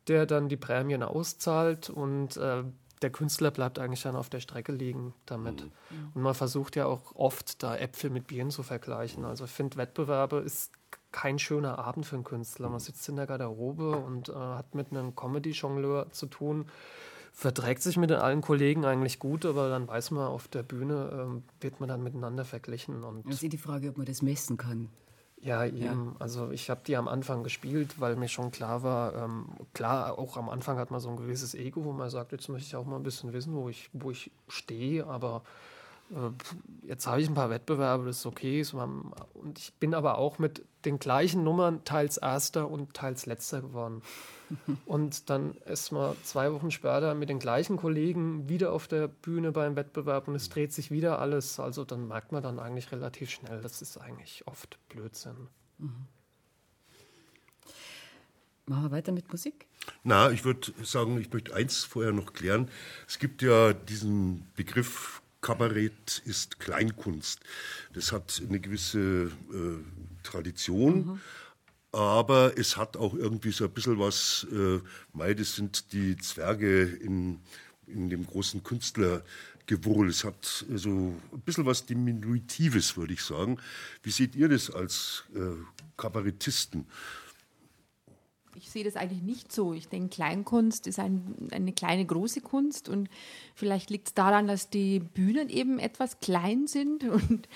[0.07, 2.63] der dann die Prämien auszahlt und äh,
[3.01, 5.63] der Künstler bleibt eigentlich dann auf der Strecke liegen damit.
[5.63, 6.12] Mhm.
[6.13, 9.25] Und man versucht ja auch oft, da Äpfel mit Bieren zu vergleichen.
[9.25, 10.71] Also ich finde, Wettbewerbe ist
[11.12, 12.69] kein schöner Abend für einen Künstler.
[12.69, 16.65] Man sitzt in der Garderobe und äh, hat mit einem Comedy-Jongleur zu tun.
[17.31, 21.43] verträgt sich mit allen Kollegen eigentlich gut, aber dann weiß man, auf der Bühne ähm,
[21.62, 23.03] wird man dann miteinander verglichen.
[23.03, 24.89] Und Das ist die Frage, ob man das messen kann.
[25.41, 26.15] Ja, eben.
[26.19, 30.36] Also ich habe die am Anfang gespielt, weil mir schon klar war, ähm, klar, auch
[30.36, 32.86] am Anfang hat man so ein gewisses Ego, wo man sagt, jetzt möchte ich auch
[32.86, 35.43] mal ein bisschen wissen, wo ich, wo ich stehe, aber
[36.12, 38.63] äh, jetzt habe ich ein paar Wettbewerbe, das ist okay.
[38.63, 43.61] So und ich bin aber auch mit den gleichen Nummern teils Erster und teils Letzter
[43.61, 44.01] geworden.
[44.85, 49.51] Und dann ist man zwei Wochen später mit den gleichen Kollegen wieder auf der Bühne
[49.51, 51.59] beim Wettbewerb und es dreht sich wieder alles.
[51.59, 55.49] Also dann merkt man dann eigentlich relativ schnell, das ist eigentlich oft Blödsinn.
[58.65, 59.67] Machen wir weiter mit Musik?
[60.03, 62.69] Na, ich würde sagen, ich möchte eins vorher noch klären.
[63.07, 67.39] Es gibt ja diesen Begriff Kabarett ist Kleinkunst.
[67.93, 69.83] Das hat eine gewisse äh,
[70.23, 71.19] Tradition,
[71.91, 74.79] aber es hat auch irgendwie so ein bisschen was, äh,
[75.13, 77.39] mei, das sind die Zwerge in,
[77.88, 80.10] in dem großen Künstlergewurl.
[80.10, 83.58] Es hat so ein bisschen was Diminutives, würde ich sagen.
[84.03, 85.39] Wie seht ihr das als äh,
[85.97, 86.86] Kabarettisten?
[88.59, 89.73] Ich sehe das eigentlich nicht so.
[89.73, 93.09] Ich denke, Kleinkunst ist ein, eine kleine, große Kunst und
[93.55, 97.47] vielleicht liegt es daran, dass die Bühnen eben etwas klein sind und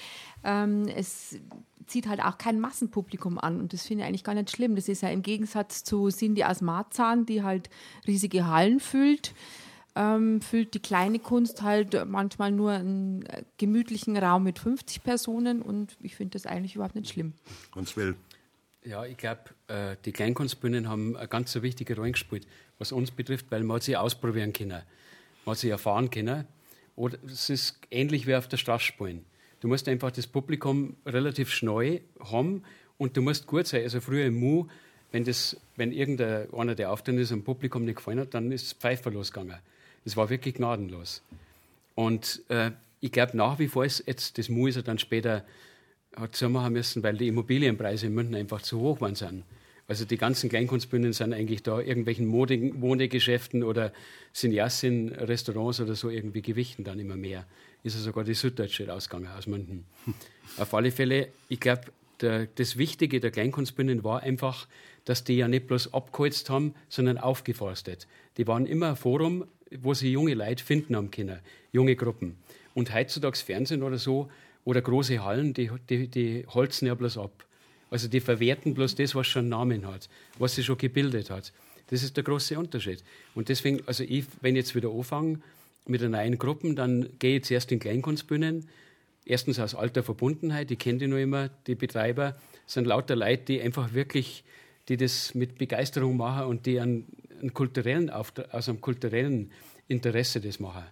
[0.45, 1.37] ähm, es
[1.87, 4.75] zieht halt auch kein Massenpublikum an und das finde ich eigentlich gar nicht schlimm.
[4.75, 7.69] Das ist ja im Gegensatz zu Cindy aus Marzahn, die halt
[8.07, 9.33] riesige Hallen füllt,
[9.95, 15.61] ähm, füllt die kleine Kunst halt manchmal nur einen äh, gemütlichen Raum mit 50 Personen
[15.61, 17.33] und ich finde das eigentlich überhaupt nicht schlimm.
[17.75, 18.15] Hans Well.
[18.85, 22.45] Ja, ich glaube, äh, die Kleinkunstbühnen haben eine ganz wichtige Rolle gespielt,
[22.79, 24.81] was uns betrifft, weil man sie ausprobieren können.
[25.45, 26.45] Man sie erfahren können.
[26.95, 29.25] Oder es ist ähnlich wie auf der Straße spielen.
[29.61, 32.63] Du musst einfach das Publikum relativ schnell haben
[32.97, 33.83] und du musst gut sein.
[33.83, 34.67] Also früher im Mu,
[35.13, 39.11] wenn, das, wenn irgendeiner, der auftreten ist, am Publikum nicht gefallen hat, dann ist Pfeifer
[39.11, 39.59] losgegangen.
[40.03, 41.21] Das war wirklich gnadenlos.
[41.95, 45.45] Und äh, ich glaube nach wie vor ist jetzt, das Mu ist ja dann später
[46.15, 49.15] hat zumachen müssen, weil die Immobilienpreise in München einfach zu hoch waren.
[49.15, 49.43] Sind.
[49.87, 53.91] Also die ganzen Kleinkunstbühnen sind eigentlich da irgendwelchen Mode, Modegeschäften oder
[54.31, 57.45] sind Yassin Restaurants oder so irgendwie gewichten dann immer mehr.
[57.83, 59.85] Ist ja sogar die Süddeutsche rausgegangen aus München.
[60.57, 61.83] Auf alle Fälle, ich glaube,
[62.19, 64.67] das Wichtige der Kleinkunstbühnen war einfach,
[65.03, 68.07] dass die ja nicht bloß abgeholzt haben, sondern aufgeforstet.
[68.37, 71.39] Die waren immer ein Forum, wo sie junge Leute finden haben können,
[71.73, 72.37] junge Gruppen.
[72.73, 74.29] Und heutzutage Fernsehen oder so,
[74.65, 77.45] oder große Hallen, die, die, die holzen ja bloß ab.
[77.89, 81.53] Also die verwerten bloß das, was schon Namen hat, was sie schon gebildet hat.
[81.87, 83.03] Das ist der große Unterschied.
[83.35, 85.39] Und deswegen, also ich, wenn ich jetzt wieder anfange
[85.85, 88.67] mit einer neuen Gruppe, dann gehe ich zuerst in Kleinkunstbühnen.
[89.25, 93.61] Erstens aus alter Verbundenheit, ich kenne die noch immer, die Betreiber sind lauter Leute, die
[93.61, 94.43] einfach wirklich,
[94.89, 97.05] die das mit Begeisterung machen und die einen,
[97.39, 99.51] einen kulturellen, aus einem kulturellen
[99.87, 100.83] Interesse das machen.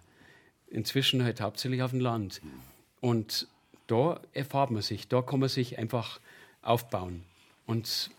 [0.68, 2.40] Inzwischen halt hauptsächlich auf dem Land.
[3.00, 3.48] Und
[3.86, 6.20] da erfahrt man sich, da kann man sich einfach
[6.62, 7.24] aufbauen.
[7.66, 8.10] Und,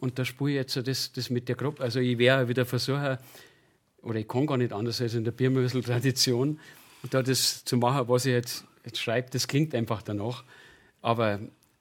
[0.00, 1.82] und da spüre ich jetzt das, das mit der Gruppe.
[1.82, 3.18] Also ich werde wieder versuchen,
[4.02, 6.58] oder ich kann gar nicht anders als in der Biermüssel-Tradition,
[7.10, 10.44] da das zu machen, was ich jetzt, jetzt schreibe, das klingt einfach danach.
[11.00, 11.40] Aber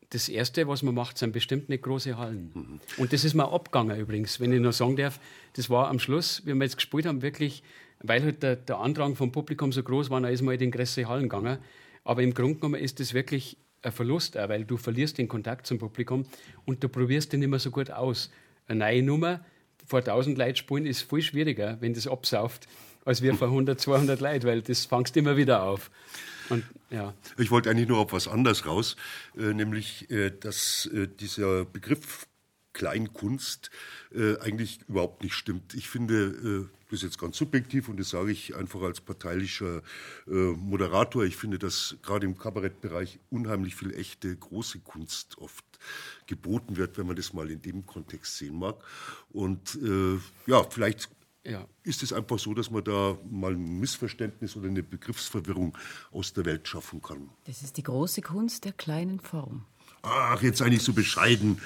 [0.09, 2.51] das Erste, was man macht, sind bestimmt nicht große Hallen.
[2.53, 2.79] Mhm.
[2.97, 5.19] Und das ist mir abgegangen übrigens, wenn ich noch sagen darf.
[5.53, 7.63] Das war am Schluss, wie wir jetzt gespielt haben, wirklich,
[8.01, 10.71] weil halt der, der Andrang vom Publikum so groß war, da ist man halt in
[10.71, 11.59] große Hallen gegangen.
[12.03, 15.67] Aber im Grunde genommen ist das wirklich ein Verlust, auch, weil du verlierst den Kontakt
[15.67, 16.25] zum Publikum
[16.65, 18.31] und du probierst den nicht mehr so gut aus.
[18.67, 19.45] Eine neue Nummer
[19.85, 22.67] vor 1000 Leuten spielen ist viel schwieriger, wenn das absauft,
[23.05, 25.89] als wir vor 100, 200 Leuten, weil das fangst immer wieder auf.
[26.49, 27.13] Und, ja.
[27.37, 28.95] Ich wollte eigentlich nur auf was anderes raus,
[29.37, 32.27] äh, nämlich, äh, dass äh, dieser Begriff
[32.73, 33.69] Kleinkunst
[34.13, 35.73] äh, eigentlich überhaupt nicht stimmt.
[35.73, 39.81] Ich finde, äh, das ist jetzt ganz subjektiv und das sage ich einfach als parteilischer
[40.27, 41.23] äh, Moderator.
[41.23, 45.65] Ich finde, dass gerade im Kabarettbereich unheimlich viel echte große Kunst oft
[46.27, 48.75] geboten wird, wenn man das mal in dem Kontext sehen mag.
[49.29, 51.09] Und äh, ja, vielleicht
[51.45, 51.65] ja.
[51.83, 55.77] ist es einfach so, dass man da mal ein Missverständnis oder eine Begriffsverwirrung
[56.11, 57.29] aus der Welt schaffen kann.
[57.45, 59.65] Das ist die große Kunst der kleinen Form.
[60.03, 61.61] Ach, jetzt nicht so bescheiden.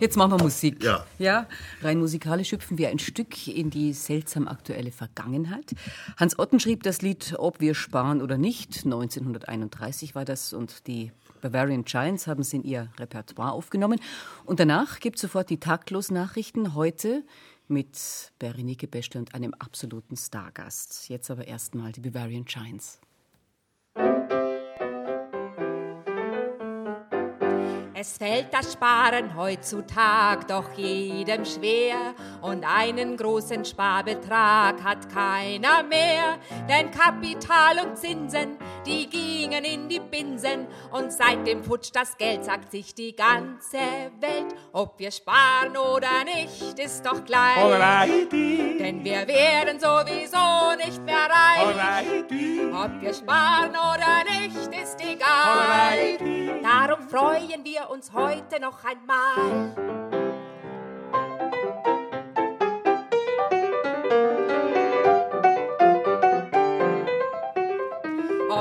[0.00, 0.82] Jetzt machen wir Musik.
[0.82, 1.06] Ja.
[1.18, 1.46] ja.
[1.82, 5.74] Rein musikalisch hüpfen wir ein Stück in die seltsam aktuelle Vergangenheit.
[6.16, 8.84] Hans Otten schrieb das Lied Ob wir sparen oder nicht.
[8.84, 13.98] 1931 war das und die Bavarian Giants haben es in ihr Repertoire aufgenommen.
[14.44, 16.74] Und danach gibt es sofort die Taktlos-Nachrichten.
[16.74, 17.24] Heute
[17.68, 21.08] mit Berenike Beste und einem absoluten Stargast.
[21.08, 23.00] Jetzt aber erstmal die Bavarian Giants.
[28.02, 36.38] Es fällt das Sparen heutzutage doch jedem schwer und einen großen Sparbetrag hat keiner mehr.
[36.66, 42.44] Denn Kapital und Zinsen, die gingen in die Binsen und seit dem Putsch das Geld
[42.44, 43.78] sagt sich die ganze
[44.20, 44.54] Welt.
[44.72, 47.58] Ob wir sparen oder nicht, ist doch gleich.
[47.58, 48.78] Alrighty.
[48.78, 52.24] Denn wir werden sowieso nicht mehr reich.
[52.72, 56.18] Ob wir sparen oder nicht, ist egal.
[56.62, 60.19] Darum freuen wir uns heute noch einmal.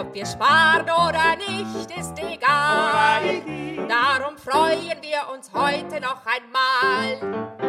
[0.09, 3.43] Ob wir sparen oder nicht, ist egal.
[3.87, 7.59] Darum freuen wir uns heute noch einmal.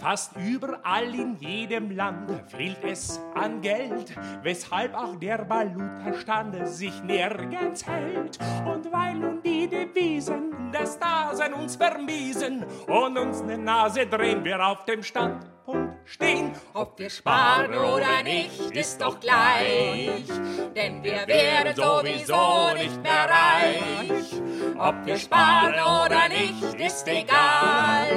[0.00, 7.86] Fast überall in jedem Land fehlt es an Geld, weshalb auch der Valutastand sich nirgends
[7.86, 8.38] hält.
[8.64, 14.66] Und weil nun die Devisen des Dasein uns vermiesen und uns ne Nase drehen, wir
[14.66, 15.77] auf dem Standpunkt
[16.08, 16.52] stehen.
[16.74, 20.26] Ob wir sparen oder nicht, ist doch gleich.
[20.74, 24.42] Denn wir werden sowieso nicht mehr reich.
[24.78, 28.08] Ob wir sparen oder nicht, ist egal.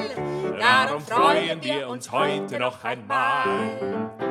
[0.59, 4.30] Darum freuen wir uns heute noch einmal.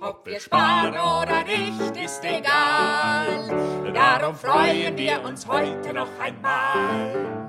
[0.00, 3.92] Ob wir sparen oder nicht, ist egal.
[3.92, 7.48] Darum freuen wir uns heute noch einmal.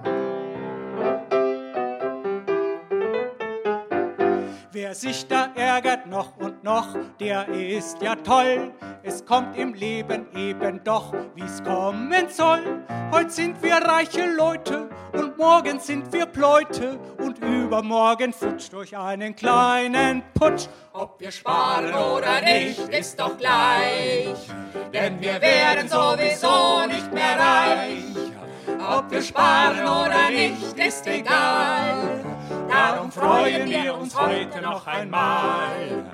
[4.72, 8.72] Wer sich da ärgert noch und noch, der ist ja toll.
[9.10, 12.62] Es kommt im Leben eben doch, wie's kommen soll.
[13.12, 19.36] Heute sind wir reiche Leute und morgen sind wir Pleute und übermorgen futsch durch einen
[19.36, 20.68] kleinen Putsch.
[20.94, 24.38] Ob wir sparen oder nicht, ist doch gleich.
[24.94, 28.94] Denn wir werden sowieso nicht mehr reich.
[28.96, 32.29] Ob wir sparen oder nicht, ist egal.
[33.16, 36.06] Darum freuen wir uns heute noch einmal.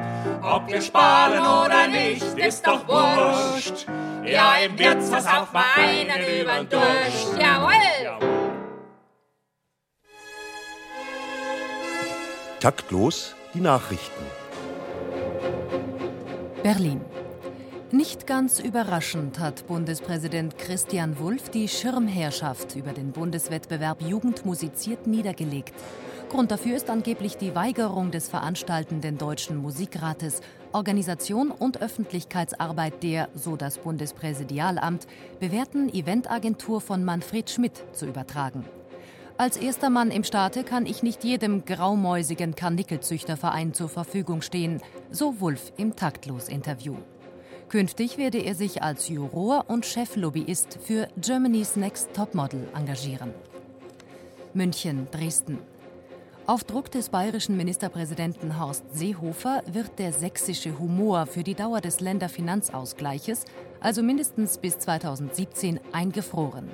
[0.42, 3.86] Ob wir sparen oder nicht, ist doch wurscht.
[4.24, 7.38] Ja, im Wirtshaus auf einen übern Durst.
[7.40, 7.74] Jawohl!
[12.60, 14.24] Taktlos die Nachrichten.
[16.64, 17.02] Berlin.
[17.92, 25.74] Nicht ganz überraschend hat Bundespräsident Christian Wulff die Schirmherrschaft über den Bundeswettbewerb Jugend musiziert niedergelegt.
[26.36, 30.42] Grund dafür ist angeblich die Weigerung des veranstaltenden Deutschen Musikrates,
[30.74, 35.08] Organisation und Öffentlichkeitsarbeit der, so das Bundespräsidialamt,
[35.40, 38.66] bewährten Eventagentur von Manfred Schmidt zu übertragen.
[39.38, 44.82] Als erster Mann im Staate kann ich nicht jedem graumäusigen Karnickelzüchterverein zur Verfügung stehen,
[45.12, 46.98] so Wulff im Taktlos-Interview.
[47.70, 53.34] Künftig werde er sich als Juror und Cheflobbyist für Germany's Next Topmodel engagieren.
[54.54, 55.60] München, Dresden.
[56.48, 62.02] Auf Druck des bayerischen Ministerpräsidenten Horst Seehofer wird der sächsische Humor für die Dauer des
[62.02, 63.46] Länderfinanzausgleiches,
[63.80, 66.70] also mindestens bis 2017, eingefroren.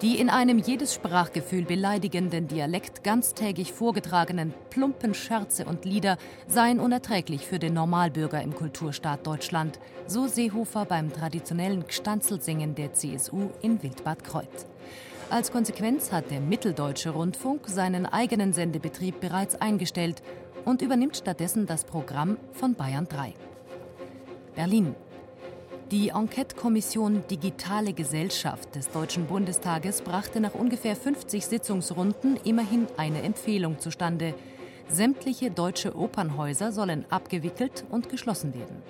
[0.00, 7.48] Die in einem jedes Sprachgefühl beleidigenden Dialekt ganztägig vorgetragenen plumpen Scherze und Lieder seien unerträglich
[7.48, 14.22] für den Normalbürger im Kulturstaat Deutschland, so Seehofer beim traditionellen Gstanzelsingen der CSU in Wildbad
[14.22, 14.66] Kreuth.
[15.30, 20.22] Als Konsequenz hat der Mitteldeutsche Rundfunk seinen eigenen Sendebetrieb bereits eingestellt
[20.64, 23.34] und übernimmt stattdessen das Programm von Bayern 3.
[24.56, 24.96] Berlin.
[25.92, 33.78] Die Enquete-Kommission Digitale Gesellschaft des Deutschen Bundestages brachte nach ungefähr 50 Sitzungsrunden immerhin eine Empfehlung
[33.78, 34.34] zustande.
[34.88, 38.82] Sämtliche deutsche Opernhäuser sollen abgewickelt und geschlossen werden.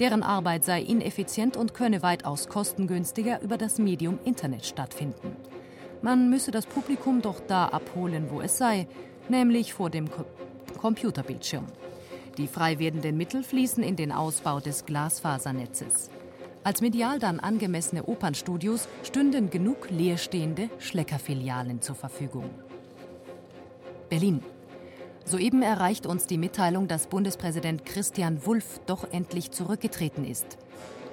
[0.00, 5.36] Deren Arbeit sei ineffizient und könne weitaus kostengünstiger über das Medium Internet stattfinden.
[6.02, 8.88] Man müsse das Publikum doch da abholen, wo es sei,
[9.28, 10.24] nämlich vor dem Ko
[10.80, 11.66] Computerbildschirm.
[12.38, 16.10] Die frei werdenden Mittel fließen in den Ausbau des Glasfasernetzes.
[16.64, 22.50] Als medial dann angemessene Opernstudios stünden genug leerstehende Schleckerfilialen zur Verfügung.
[24.08, 24.42] Berlin.
[25.24, 30.58] Soeben erreicht uns die Mitteilung, dass Bundespräsident Christian Wulff doch endlich zurückgetreten ist.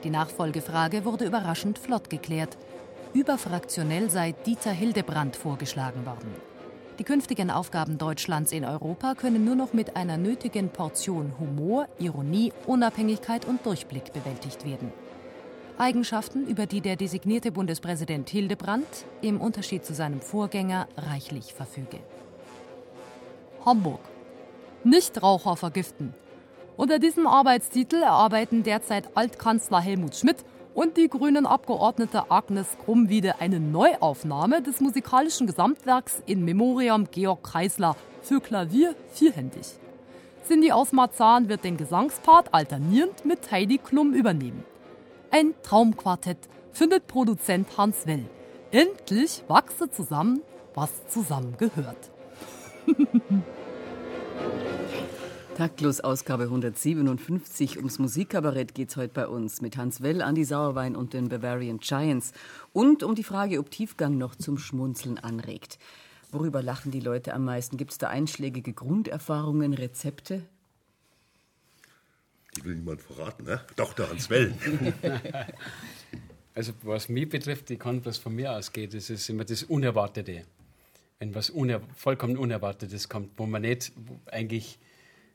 [0.03, 2.57] Die Nachfolgefrage wurde überraschend flott geklärt.
[3.14, 6.30] Überfraktionell sei Dieter Hildebrand vorgeschlagen worden.
[6.99, 12.53] Die künftigen Aufgaben Deutschlands in Europa können nur noch mit einer nötigen Portion Humor, Ironie,
[12.68, 14.91] Unabhängigkeit und Durchblick bewältigt werden.
[15.80, 18.86] Eigenschaften, über die der designierte Bundespräsident Hildebrand
[19.22, 21.99] im Unterschied zu seinem Vorgänger reichlich verfüge.
[23.66, 24.01] Homburg.
[24.84, 26.14] Nichtraucher vergiften.
[26.78, 30.38] Unter diesem Arbeitstitel erarbeiten derzeit Altkanzler Helmut Schmidt
[30.80, 37.97] und die grünen Abgeordnete Agnes Krummwiede eine Neuaufnahme des musikalischen Gesamtwerks in Memoriam Georg Kreisler
[38.21, 39.73] für Klavier vierhändig.
[40.47, 44.63] Cindy aus Marzahn wird den Gesangspart alternierend mit Heidi Klum übernehmen.
[45.32, 48.23] Ein Traumquartett findet Produzent Hans Well.
[48.71, 50.43] Endlich wachse zusammen,
[50.75, 52.09] was zusammengehört.
[55.60, 57.80] Taktlos Ausgabe 157.
[57.80, 61.80] Ums Musikkabarett geht es heute bei uns mit Hans Well, Andi Sauerwein und den Bavarian
[61.80, 62.32] Giants.
[62.72, 65.78] Und um die Frage, ob Tiefgang noch zum Schmunzeln anregt.
[66.32, 67.76] Worüber lachen die Leute am meisten?
[67.76, 70.43] Gibt es da einschlägige Grunderfahrungen, Rezepte?
[72.55, 73.60] Die will niemand verraten, ne?
[73.76, 74.53] Doch, der Hans Well.
[76.55, 80.45] Also was mich betrifft, ich kann bloß von mir ausgehen, das ist immer das Unerwartete.
[81.20, 83.91] Wenn was uner vollkommen Unerwartetes kommt, wo man nicht
[84.32, 84.80] eigentlich,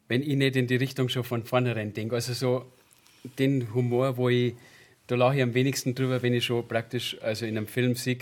[0.08, 2.64] wenn ich nicht in die Richtung schon von vornherein denke, also so
[3.38, 4.54] den Humor, wo ich,
[5.06, 8.18] da lache ich am wenigsten drüber, wenn ich schon praktisch, also in einem Film sehe,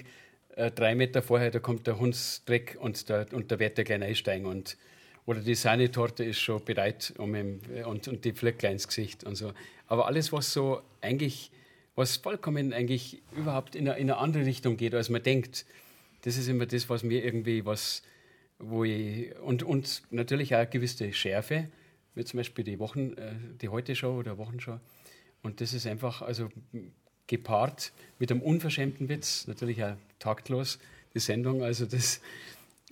[0.57, 4.03] äh, drei Meter vorher, da kommt der Hundsdreck und, da, und da wird der gleich
[4.03, 4.77] einsteigen und
[5.25, 9.37] oder die Sahnetorte ist schon bereit um ihm, und, und die Flöcklein ins Gesicht und
[9.37, 9.53] so.
[9.87, 11.53] Aber alles, was so eigentlich,
[11.95, 15.65] was vollkommen eigentlich überhaupt in eine, in eine andere Richtung geht, als man denkt,
[16.23, 18.03] das ist immer das, was mir irgendwie was,
[18.63, 21.69] wo ich, und, und natürlich auch eine gewisse Schärfe,
[22.15, 24.81] wie zum Beispiel die Wochen, äh, die Heute-Show oder Wochenschau.
[25.43, 26.49] Und das ist einfach, also
[27.27, 30.79] gepaart mit einem unverschämten Witz, natürlich auch taktlos,
[31.15, 32.21] die Sendung, also das,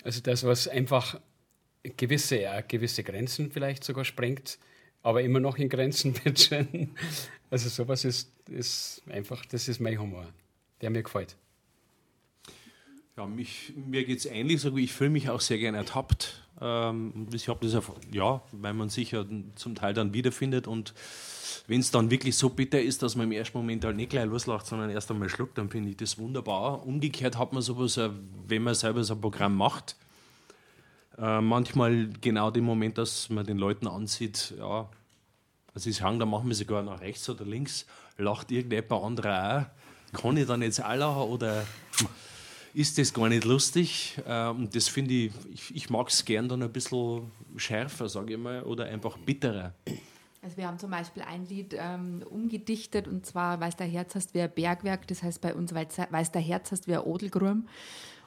[0.03, 1.21] also das, was einfach
[1.83, 4.59] gewisse, ja, gewisse Grenzen vielleicht sogar sprengt,
[5.03, 6.67] aber immer noch in Grenzen bitte.
[7.51, 10.27] Also sowas ist, ist einfach, das ist mein Humor,
[10.81, 11.37] der mir gefällt.
[13.21, 16.43] Ja, mich, mir geht es ähnlich, so ich fühle mich auch sehr gerne ertappt.
[16.59, 17.79] Ähm, ich habe das
[18.11, 20.95] ja, weil man sich ja zum Teil dann wiederfindet und
[21.67, 24.25] wenn es dann wirklich so bitter ist, dass man im ersten Moment halt nicht gleich
[24.25, 26.87] loslacht, sondern erst einmal schluckt, dann finde ich das wunderbar.
[26.87, 28.01] Umgekehrt hat man sowas,
[28.49, 29.97] wenn man selber so ein Programm macht,
[31.19, 34.89] äh, manchmal genau den Moment, dass man den Leuten ansieht, ja,
[35.75, 37.85] also sie sagen, da machen wir sogar nach rechts oder links,
[38.17, 39.69] lacht irgendjemand anderer
[40.15, 40.21] auch.
[40.23, 41.67] Kann ich dann jetzt auch lachen oder
[42.75, 44.19] ist das gar nicht lustig?
[44.27, 48.35] Äh, und das finde ich, ich, ich mag es gern dann ein bisschen schärfer, sage
[48.35, 49.75] ich mal, oder einfach bitterer.
[50.43, 54.33] Also wir haben zum Beispiel ein Lied ähm, umgedichtet und zwar Weiß der Herz hast
[54.33, 57.69] wer Bergwerk, das heißt bei uns Weiß der Herz hast wer Odelgrum.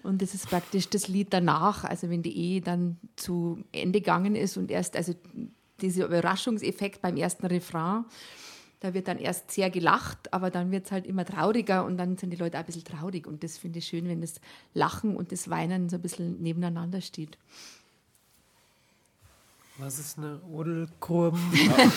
[0.04, 4.36] Und das ist praktisch das Lied danach, also wenn die Ehe dann zu Ende gegangen
[4.36, 5.16] ist und erst, also
[5.82, 8.06] dieser Überraschungseffekt beim ersten Refrain,
[8.84, 12.18] da wird dann erst sehr gelacht, aber dann wird es halt immer trauriger und dann
[12.18, 13.26] sind die Leute auch ein bisschen traurig.
[13.26, 14.42] Und das finde ich schön, wenn das
[14.74, 17.38] Lachen und das Weinen so ein bisschen nebeneinander steht.
[19.78, 21.40] Was ist eine Odelgrube?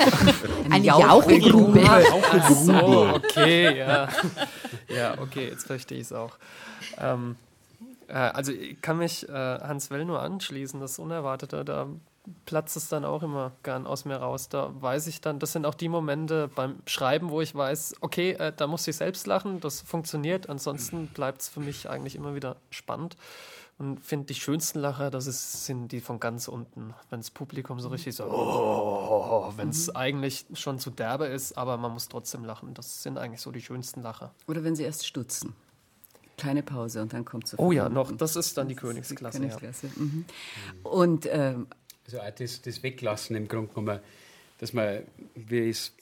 [0.70, 1.82] eine Jauchegrube.
[1.84, 4.08] Ach so, okay, ja.
[4.88, 6.38] Ja, okay, jetzt verstehe ich es auch.
[6.98, 7.34] Ähm,
[8.06, 11.88] äh, also ich kann mich äh, Hans Well nur anschließen, das Unerwartete, da
[12.44, 14.48] platzt es dann auch immer gern aus mir raus.
[14.48, 18.32] Da weiß ich dann, das sind auch die Momente beim Schreiben, wo ich weiß, okay,
[18.32, 22.34] äh, da muss ich selbst lachen, das funktioniert, ansonsten bleibt es für mich eigentlich immer
[22.34, 23.16] wieder spannend.
[23.78, 27.78] Und finde die schönsten Lacher, das ist, sind die von ganz unten, wenn das Publikum
[27.78, 29.96] so richtig so, oh, wenn es mhm.
[29.96, 32.72] eigentlich schon zu derbe ist, aber man muss trotzdem lachen.
[32.72, 34.32] Das sind eigentlich so die schönsten Lacher.
[34.46, 35.54] Oder wenn sie erst stutzen.
[36.38, 37.66] Kleine Pause und dann kommt sofort.
[37.66, 39.40] Oh ja, noch, das ist dann die Königsklasse.
[39.40, 39.88] Die Königsklasse.
[39.88, 39.92] Ja.
[40.02, 40.24] Mhm.
[40.82, 41.66] Und ähm,
[42.06, 44.00] also auch das, das Weglassen im Grunde genommen,
[44.58, 45.02] dass man,
[45.34, 45.92] wie es,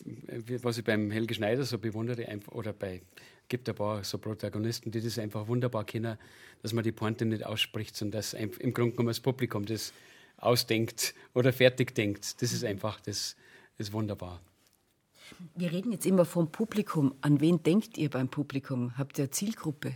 [0.62, 3.02] was ich beim Helge Schneider so bewundere, oder bei
[3.48, 6.18] gibt ein paar so Protagonisten, die das einfach wunderbar kennen,
[6.62, 9.92] dass man die Pointe nicht ausspricht, sondern dass im Grunde genommen das Publikum das
[10.38, 12.40] ausdenkt oder fertig denkt.
[12.42, 13.36] Das ist einfach, das
[13.78, 14.40] ist wunderbar.
[15.54, 17.14] Wir reden jetzt immer vom Publikum.
[17.20, 18.96] An wen denkt ihr beim Publikum?
[18.96, 19.94] Habt ihr Zielgruppe?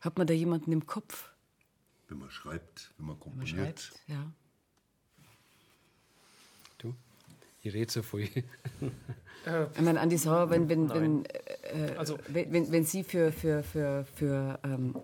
[0.00, 1.32] Hat man da jemanden im Kopf?
[2.08, 3.50] Wenn man schreibt, wenn man komponiert.
[3.56, 4.32] Wenn man schreibt, ja.
[6.78, 6.94] Du?
[7.62, 8.28] Ich rede so viel.
[9.44, 13.64] Äh, ich meine, Andi Sauer, wenn, wenn, wenn, äh, also, wenn, wenn, Sie für, für,
[13.64, 14.94] für, für ähm,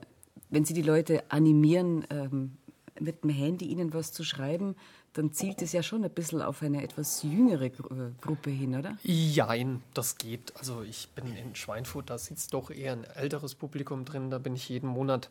[0.51, 2.57] wenn Sie die Leute animieren, ähm,
[3.01, 4.77] mit dem Handy ihnen was zu schreiben,
[5.15, 7.73] dann zielt es ja schon ein bisschen auf eine etwas jüngere äh,
[8.21, 8.97] Gruppe hin, oder?
[9.03, 10.57] Jein, das geht.
[10.57, 14.55] Also ich bin in Schweinfurt, da sitzt doch eher ein älteres Publikum drin, da bin
[14.55, 15.29] ich jeden Monat.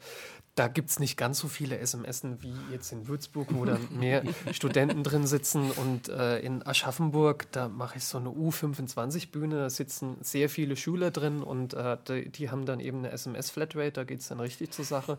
[0.56, 4.24] Da gibt es nicht ganz so viele SMS wie jetzt in Würzburg, wo dann mehr
[4.52, 5.72] Studenten drin sitzen.
[5.72, 11.12] Und äh, in Aschaffenburg, da mache ich so eine U25-Bühne, da sitzen sehr viele Schüler
[11.12, 14.72] drin und äh, die, die, haben dann eben eine SMS-Flatrate, da geht es dann richtig
[14.72, 15.18] zur Sache.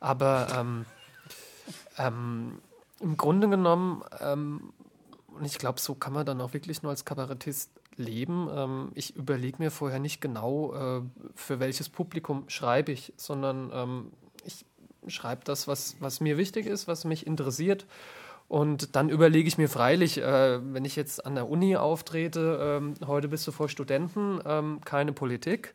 [0.00, 0.86] Aber ähm,
[1.98, 2.58] ähm,
[3.00, 4.72] im Grunde genommen ähm,
[5.36, 8.48] und ich glaube, so kann man dann auch wirklich nur als Kabarettist leben.
[8.52, 11.02] Ähm, ich überlege mir vorher nicht genau, äh,
[11.34, 14.12] für welches Publikum schreibe ich, sondern ähm,
[14.44, 14.64] ich
[15.08, 17.86] schreibe das, was, was mir wichtig ist, was mich interessiert.
[18.48, 22.94] Und dann überlege ich mir freilich, äh, wenn ich jetzt an der Uni auftrete, ähm,
[23.06, 25.74] heute bist du vor Studenten, ähm, keine Politik.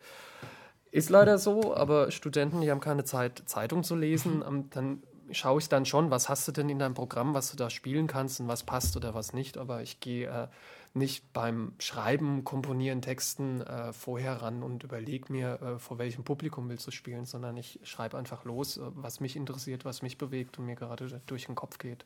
[0.90, 4.44] Ist leider so, aber Studenten, die haben keine Zeit, Zeitung zu lesen.
[4.48, 5.04] Ähm, dann
[5.34, 8.08] schaue ich dann schon, was hast du denn in deinem Programm, was du da spielen
[8.08, 9.58] kannst und was passt oder was nicht.
[9.58, 10.48] Aber ich gehe äh,
[10.94, 16.70] nicht beim Schreiben, Komponieren, Texten äh, vorher ran und überlege mir, äh, vor welchem Publikum
[16.70, 20.60] willst du spielen, sondern ich schreibe einfach los, äh, was mich interessiert, was mich bewegt
[20.60, 22.06] und mir gerade durch den Kopf geht.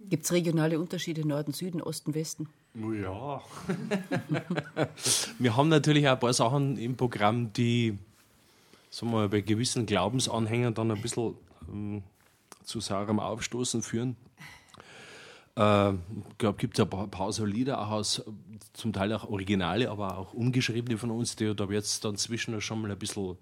[0.00, 2.48] Gibt es regionale Unterschiede Norden, Süden, Osten, Westen?
[2.74, 3.42] Ja.
[5.38, 7.98] wir haben natürlich auch ein paar Sachen im Programm, die
[8.90, 11.34] sagen wir mal, bei gewissen Glaubensanhängern dann ein bisschen
[11.70, 12.02] ähm,
[12.64, 14.16] zu saurem Aufstoßen führen.
[15.56, 18.22] Äh, ich glaube, gibt es ein paar, so Lieder, auch aus,
[18.72, 22.60] zum Teil auch Originale, aber auch umgeschriebene von uns, die, da wird es dann zwischen
[22.60, 23.36] schon mal ein bisschen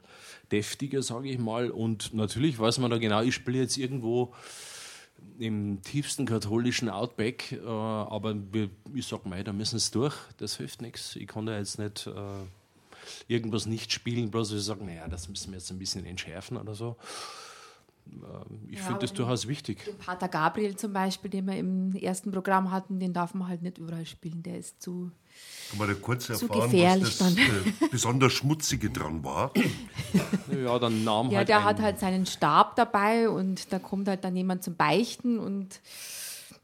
[0.51, 1.71] deftiger, sage ich mal.
[1.71, 4.35] Und natürlich weiß man da genau, ich spiele jetzt irgendwo
[5.39, 8.35] im tiefsten katholischen Outback, äh, aber
[8.95, 11.17] ich sage mal, da müssen sie durch, das hilft nichts.
[11.17, 12.13] Ich kann da jetzt nicht äh,
[13.27, 16.75] irgendwas nicht spielen, bloß ich sage, naja, das müssen wir jetzt ein bisschen entschärfen oder
[16.75, 16.97] so.
[18.13, 19.85] Ähm, ich ja, finde das durchaus wichtig.
[19.85, 23.63] Den Pater Gabriel zum Beispiel, den wir im ersten Programm hatten, den darf man halt
[23.63, 25.11] nicht überall spielen, der ist zu.
[25.71, 27.39] Kann man da kurz erfahren, was das äh,
[27.91, 29.53] besonders Schmutzige dran war?
[30.65, 34.25] ja, dann nahm Ja, halt der hat halt seinen Stab dabei und da kommt halt
[34.25, 35.81] dann jemand zum Beichten und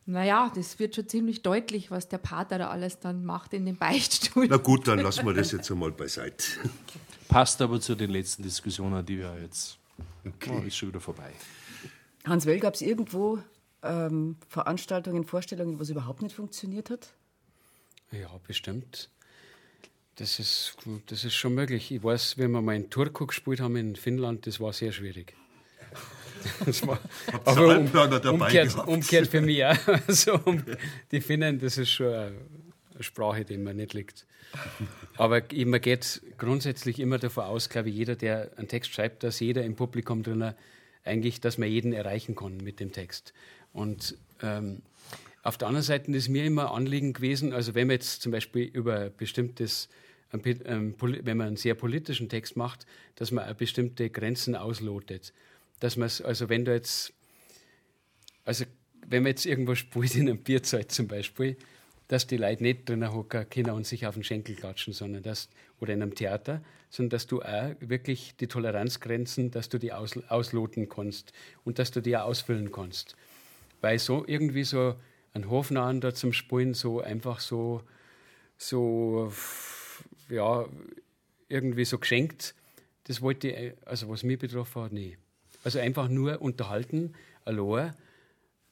[0.07, 3.77] naja, das wird schon ziemlich deutlich, was der Pater da alles dann macht in dem
[3.77, 4.47] Beichtstuhl.
[4.49, 6.45] Na gut, dann lassen wir das jetzt einmal beiseite.
[7.29, 9.79] Passt aber zu den letzten Diskussionen, die wir jetzt.
[10.27, 10.51] Okay.
[10.53, 11.33] Oh, ist schon wieder vorbei.
[12.25, 13.39] Hans Well, gab es irgendwo
[13.83, 17.15] ähm, Veranstaltungen, Vorstellungen, wo es überhaupt nicht funktioniert hat?
[18.11, 19.11] Ja, bestimmt.
[20.17, 21.91] Das ist, das ist schon möglich.
[21.91, 25.35] Ich weiß, wenn wir mal in Turku gespielt haben in Finnland, das war sehr schwierig.
[26.67, 27.01] Das war,
[27.47, 29.79] aber um, umgekehrt, umgekehrt, für mich auch.
[30.07, 30.63] Also um,
[31.11, 32.35] die Finnen, das ist schon eine
[33.01, 34.27] Sprache, die mir nicht liegt.
[35.17, 39.41] Aber man geht grundsätzlich immer davon aus, glaube ich, jeder, der einen Text schreibt, dass
[39.41, 40.55] jeder im Publikum drin
[41.05, 43.35] eigentlich, dass man jeden erreichen kann mit dem Text.
[43.73, 44.83] Und ähm,
[45.43, 48.65] auf der anderen Seite ist mir immer Anliegen gewesen, also wenn man jetzt zum Beispiel
[48.65, 49.91] über bestimmtes,
[50.33, 52.87] ähm, wenn man einen sehr politischen Text macht,
[53.17, 55.35] dass man auch bestimmte Grenzen auslotet.
[55.81, 57.13] Dass man also wenn du jetzt,
[58.45, 58.65] also
[59.07, 61.59] wenn man jetzt irgendwo spielt in einem Bierzeit zum Beispiel,
[62.15, 65.49] dass die Leute nicht drinnen hocken können und sich auf den Schenkel klatschen, sondern dass,
[65.81, 70.17] oder in einem Theater, sondern dass du auch wirklich die Toleranzgrenzen, dass du die aus,
[70.29, 71.33] ausloten kannst
[71.65, 73.17] und dass du die auch ausfüllen kannst.
[73.81, 74.95] Weil so irgendwie so
[75.33, 77.83] ein Hofnahen da zum Spielen so einfach so,
[78.59, 79.33] so,
[80.29, 80.67] ja,
[81.49, 82.55] irgendwie so geschenkt,
[83.09, 85.17] das wollte ich, also was mich betroffen hat, nie.
[85.65, 87.93] Also einfach nur unterhalten, allein,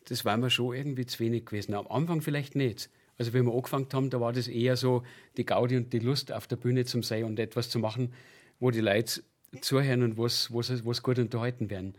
[0.05, 1.75] das war mir schon irgendwie zu wenig gewesen.
[1.75, 2.89] Am Anfang vielleicht nicht.
[3.19, 5.03] Also wenn wir angefangen haben, da war das eher so
[5.37, 8.13] die Gaudi und die Lust auf der Bühne zu sein und etwas zu machen,
[8.59, 9.23] wo die Leute
[9.61, 11.95] zuhören und was, was, was gut unterhalten werden.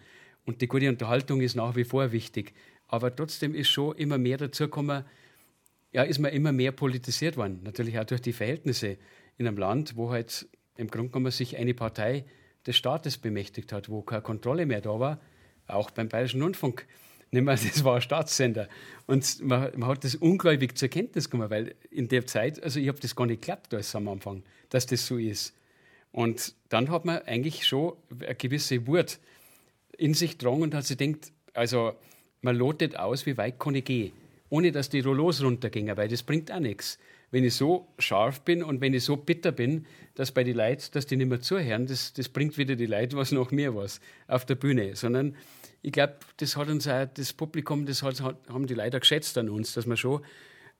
[0.45, 2.53] Und die gute Unterhaltung ist nach wie vor wichtig.
[2.87, 5.05] Aber trotzdem ist schon immer mehr dazu gekommen,
[5.91, 7.61] ja, ist man immer mehr politisiert worden.
[7.63, 8.97] Natürlich auch durch die Verhältnisse
[9.37, 12.25] in einem Land, wo halt im Grunde genommen sich eine Partei
[12.65, 15.19] des Staates bemächtigt hat, wo keine Kontrolle mehr da war,
[15.67, 16.87] auch beim Bayerischen Rundfunk
[17.33, 18.69] nicht mehr, das war ein Staatssender.
[19.07, 22.87] Und man, man, hat das ungläubig zur Kenntnis genommen, weil in der Zeit, also ich
[22.87, 25.53] habe das gar nicht geklappt alles am Anfang, dass das so ist.
[26.11, 29.19] Und dann hat man eigentlich schon eine gewisse Wut
[29.97, 31.93] in sich dran und hat sich gedacht, also
[32.41, 34.11] man lotet aus, wie weit kann ich gehen,
[34.49, 36.99] ohne dass die Rollos runtergingen, weil das bringt auch nichts.
[37.31, 40.83] Wenn ich so scharf bin und wenn ich so bitter bin, dass bei den Leuten,
[40.91, 43.99] dass die nicht mehr zuhören, das, das bringt wieder die Leute was noch mehr was
[44.27, 45.35] auf der Bühne, sondern
[45.83, 49.49] ich glaube, das hat uns auch das Publikum, das hat, haben die leider geschätzt an
[49.49, 50.23] uns, dass wir schon,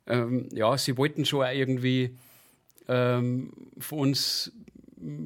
[0.08, 2.18] ähm, ja, sie wollten schon auch irgendwie
[2.88, 4.52] ähm, von uns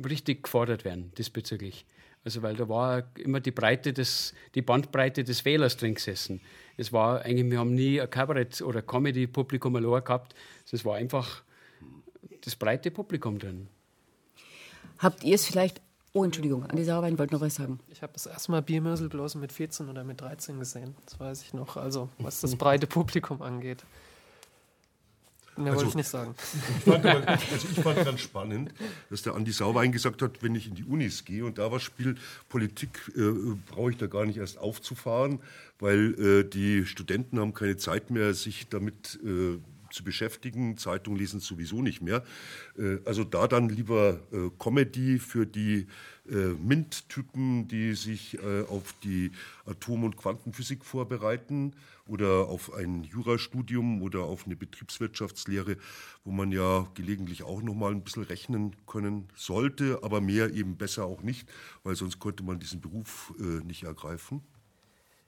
[0.03, 1.85] richtig gefordert werden diesbezüglich.
[2.23, 6.41] Also weil da war immer die Breite des, die Bandbreite des Wählers drin gesessen.
[6.75, 10.33] Es war eigentlich, wir haben nie ein Kabarett- oder Comedy-Publikum allein gehabt.
[10.71, 11.43] Es war einfach
[12.41, 13.67] das breite Publikum drin.
[14.97, 15.81] Habt ihr es vielleicht
[16.17, 17.79] Oh, Entschuldigung, Andi Sauerwein wollte noch was sagen.
[17.89, 20.95] Ich habe das erste Mal Biermösel bloß mit 14 oder mit 13 gesehen.
[21.05, 21.77] Das weiß ich noch.
[21.77, 23.83] Also, was das breite Publikum angeht.
[25.57, 26.33] Ne, wollte ich nicht sagen.
[26.79, 28.73] Ich fand, aber, also ich fand ganz spannend,
[29.11, 31.83] dass der Andi Sauwein gesagt hat, wenn ich in die Unis gehe und da was
[31.83, 32.15] spiele,
[32.49, 35.37] Politik äh, brauche ich da gar nicht erst aufzufahren,
[35.77, 39.59] weil äh, die Studenten haben keine Zeit mehr, sich damit äh,
[39.91, 40.77] zu beschäftigen.
[40.77, 42.23] Zeitung lesen sowieso nicht mehr.
[42.77, 45.87] Äh, also da dann lieber äh, Comedy für die
[46.29, 48.37] äh, MINT-Typen, die sich
[48.69, 49.31] auf die
[49.65, 51.73] Atom- und Quantenphysik vorbereiten
[52.05, 55.77] oder auf ein Jurastudium oder auf eine Betriebswirtschaftslehre,
[56.23, 60.75] wo man ja gelegentlich auch noch mal ein bisschen rechnen können sollte, aber mehr eben
[60.75, 61.49] besser auch nicht,
[61.83, 63.33] weil sonst könnte man diesen Beruf
[63.65, 64.41] nicht ergreifen.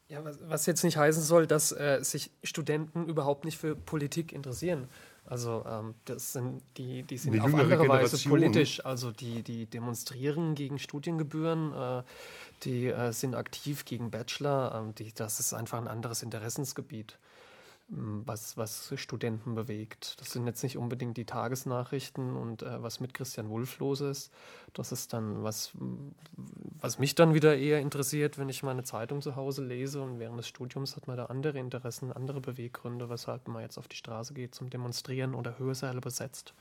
[0.09, 4.33] Ja, was, was, jetzt nicht heißen soll, dass äh, sich Studenten überhaupt nicht für Politik
[4.33, 4.87] interessieren.
[5.25, 8.83] Also ähm, das sind die, die sind auf andere Weise politisch.
[8.83, 12.03] Also die, die demonstrieren gegen Studiengebühren, äh,
[12.63, 14.73] die äh, sind aktiv gegen Bachelor.
[14.75, 17.19] Ähm, die, das ist einfach ein anderes Interessensgebiet
[17.91, 20.19] was, was Studenten bewegt.
[20.19, 24.31] Das sind jetzt nicht unbedingt die Tagesnachrichten und äh, was mit Christian Wulff los ist.
[24.73, 25.71] Das ist dann was,
[26.81, 30.37] was mich dann wieder eher interessiert, wenn ich meine Zeitung zu Hause lese und während
[30.37, 34.33] des Studiums hat man da andere Interessen, andere Beweggründe, weshalb man jetzt auf die Straße
[34.33, 36.53] geht zum Demonstrieren oder Hörsäle besetzt.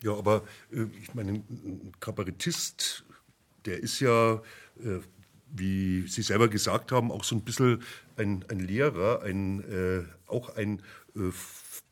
[0.00, 0.42] Ja, aber
[0.72, 3.04] äh, ich meine, ein Kabarettist,
[3.64, 4.34] der ist ja
[4.80, 5.00] äh,
[5.50, 7.82] wie Sie selber gesagt haben, auch so ein bisschen
[8.16, 10.82] ein, ein Lehrer, ein, äh, auch ein
[11.16, 11.30] äh,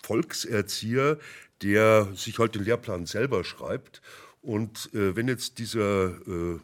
[0.02, 1.18] Volkserzieher,
[1.62, 4.02] der sich halt den Lehrplan selber schreibt.
[4.42, 6.59] Und äh, wenn jetzt dieser äh,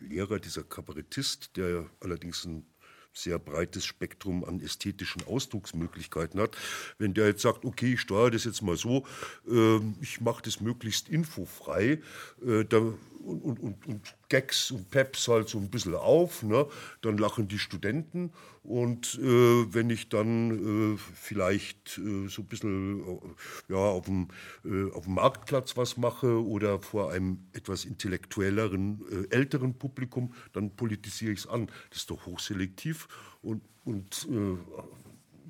[0.00, 2.64] Lehrer, dieser Kabarettist, der allerdings ein
[3.12, 6.56] sehr breites Spektrum an ästhetischen Ausdrucksmöglichkeiten hat.
[6.98, 9.06] Wenn der jetzt sagt, okay, ich steuere das jetzt mal so,
[9.50, 12.00] äh, ich mache das möglichst infofrei,
[12.46, 12.94] äh, da
[13.28, 16.42] und, und, und, und Gags und Peps halt so ein bisschen auf.
[16.42, 16.66] Ne?
[17.02, 18.32] Dann lachen die Studenten.
[18.62, 24.28] Und äh, wenn ich dann äh, vielleicht äh, so ein bisschen äh, ja, auf, dem,
[24.64, 30.70] äh, auf dem Marktplatz was mache oder vor einem etwas intellektuelleren, äh, älteren Publikum, dann
[30.70, 31.66] politisiere ich es an.
[31.90, 33.08] Das ist doch hochselektiv.
[33.42, 34.28] Und, und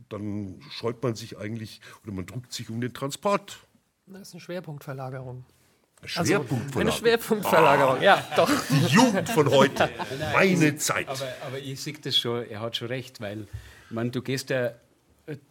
[0.08, 3.66] dann scheut man sich eigentlich oder man drückt sich um den Transport.
[4.06, 5.44] Das ist eine Schwerpunktverlagerung.
[6.04, 6.66] Schwerpunktverlagerung.
[6.68, 8.50] Also eine Schwerpunktverlagerung, ja, doch.
[8.70, 9.90] Die Jugend von heute,
[10.32, 11.08] meine Zeit.
[11.08, 13.46] Aber, aber ich sehe das schon, er hat schon recht, weil
[13.90, 14.72] man, du gehst ja,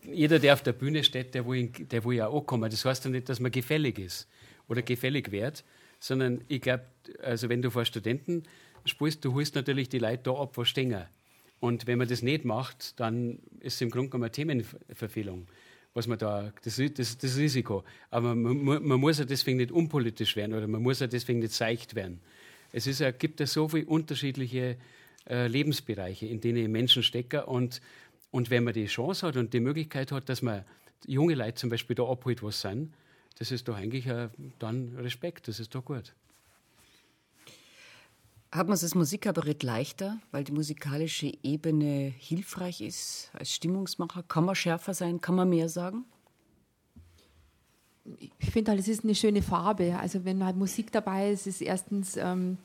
[0.03, 2.69] jeder, der auf der Bühne steht, der will, der will ja auch kommen.
[2.69, 4.27] Das heißt ja nicht, dass man gefällig ist
[4.67, 5.63] oder gefällig wird,
[5.99, 6.85] sondern ich glaube,
[7.21, 8.43] also wenn du vor Studenten
[8.85, 11.03] spielst, du holst natürlich die Leute da ab, wo stehen.
[11.59, 15.47] Und wenn man das nicht macht, dann ist es im Grunde genommen eine Themenverfehlung
[15.97, 17.83] was man da, das, das, das Risiko.
[18.11, 21.53] Aber man, man, muss ja deswegen nicht unpolitisch werden oder man muss ja deswegen nicht
[21.53, 22.19] seicht werden.
[22.71, 24.77] Es ist gibt ja so viele unterschiedliche
[25.27, 27.81] äh, Lebensbereiche, in denen Menschen stecken und,
[28.29, 30.65] und wenn man die Chance hat und die Möglichkeit hat, dass man
[31.07, 32.93] junge Leute zum Beispiel da abholt, was sind,
[33.39, 34.29] das ist doch eigentlich ein,
[34.59, 36.13] dann Respekt, das ist doch gut.
[38.51, 44.23] Hat man es als Musikkabarett leichter, weil die musikalische Ebene hilfreich ist als Stimmungsmacher?
[44.23, 45.19] Kann man schärfer sein?
[45.19, 46.05] Kann man mehr sagen?
[48.39, 49.99] Ich finde halt, es ist eine schöne Farbe.
[49.99, 52.57] Also wenn halt Musik dabei ist, ist es erstens ähm,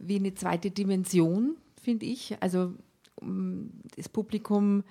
[0.00, 2.36] wie eine zweite Dimension, finde ich.
[2.42, 2.74] Also
[3.14, 4.82] um, das Publikum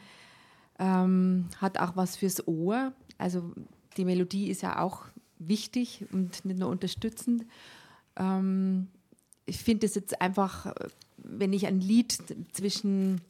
[0.79, 2.93] ähm, hat auch was fürs Ohr.
[3.17, 3.51] Also
[3.97, 5.07] die Melodie ist ja auch
[5.39, 7.45] wichtig und nicht nur unterstützend.
[8.15, 8.87] Ähm,
[9.45, 10.73] ich finde es jetzt einfach,
[11.17, 12.17] wenn ich ein Lied
[12.51, 13.21] zwischen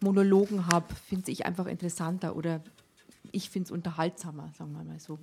[0.00, 2.62] Monologen habe, finde ich einfach interessanter oder
[3.32, 5.18] ich finde es unterhaltsamer, sagen wir mal so.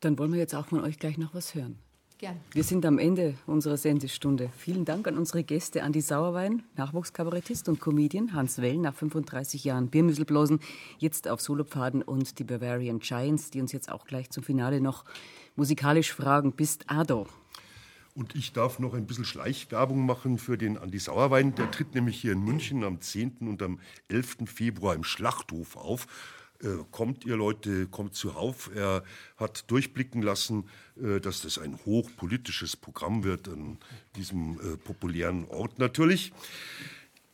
[0.00, 1.78] Dann wollen wir jetzt auch von euch gleich noch was hören.
[2.18, 2.40] Gerne.
[2.52, 4.50] Wir sind am Ende unserer Sendestunde.
[4.56, 9.88] Vielen Dank an unsere Gäste Andi Sauerwein, Nachwuchskabarettist und Comedian, Hans Well nach 35 Jahren
[9.88, 10.60] Biermüsselblosen,
[10.96, 15.04] jetzt auf Solopfaden und die Bavarian Giants, die uns jetzt auch gleich zum Finale noch
[15.56, 16.52] musikalisch fragen.
[16.52, 17.26] Bist Ado?
[18.16, 21.54] Und ich darf noch ein bisschen Schleichwerbung machen für den Andi Sauerwein.
[21.54, 23.36] Der tritt nämlich hier in München am 10.
[23.40, 24.38] und am 11.
[24.46, 26.06] Februar im Schlachthof auf.
[26.62, 28.70] Äh, kommt ihr Leute, kommt zuhauf.
[28.74, 29.04] Er
[29.36, 30.64] hat durchblicken lassen,
[30.98, 33.76] äh, dass das ein hochpolitisches Programm wird an
[34.16, 36.32] diesem äh, populären Ort natürlich.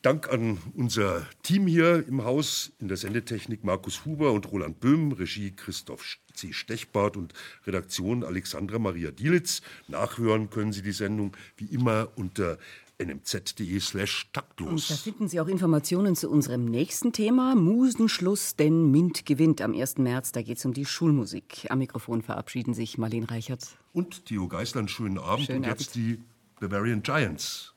[0.02, 5.12] Dank an unser Team hier im Haus, in der Sendetechnik Markus Huber und Roland Böhm,
[5.12, 6.52] Regie Christoph C.
[6.52, 7.32] Stechbart und
[7.68, 9.62] Redaktion Alexandra Maria Dielitz.
[9.86, 12.58] Nachhören können Sie die Sendung wie immer unter
[12.98, 14.90] nmz.de slash taktlos.
[14.90, 19.72] Und da finden Sie auch Informationen zu unserem nächsten Thema, Musenschluss, denn MINT gewinnt am
[19.72, 19.98] 1.
[19.98, 20.32] März.
[20.32, 21.66] Da geht es um die Schulmusik.
[21.68, 23.78] Am Mikrofon verabschieden sich Marlene Reichert.
[23.92, 24.90] Und Theo Geisland.
[24.90, 25.46] Schönen Abend.
[25.46, 25.80] Schönen und Abend.
[25.80, 26.18] jetzt die
[26.58, 27.71] Bavarian Giants.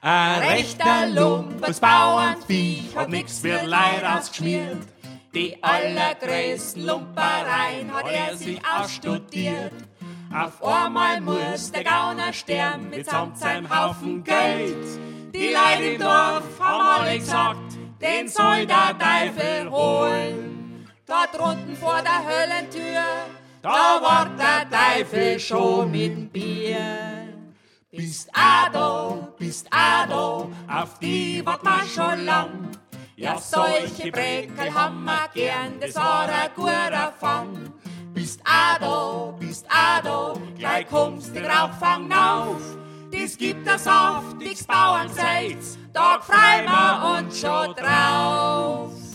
[0.00, 4.78] Ein rechter Lumpes Bauernviech hat nix für Leid ausgeschmiert.
[5.34, 9.72] Die allergrößten Lumpereien hat er sich ausstudiert.
[10.34, 14.86] Auf einmal muss der Gauner sterben mitsamt seinem Haufen Geld.
[15.34, 20.88] Die Leute im Dorf haben alle gesagt, den soll der Teufel holen.
[21.06, 23.02] Dort drunten vor der Höllentür,
[23.68, 27.28] da war der Teufel schon mit Bier.
[27.90, 30.48] Bist a da, bist a da,
[30.80, 32.70] auf die wart man schon lang.
[33.16, 37.72] Ja, solche Breckel haben wir gern, das war ein guter Fang.
[38.14, 42.62] Bist a da, bist a da, gleich kommst den Rauchfang auf.
[43.10, 49.07] Das gibt das saftiges Bauernseits, da freuen wir uns schon drauf.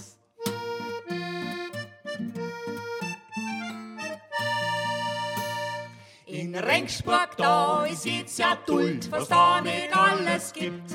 [6.53, 6.61] In
[7.35, 10.91] da ist jetzt ja Duld, was da nicht alles gibt.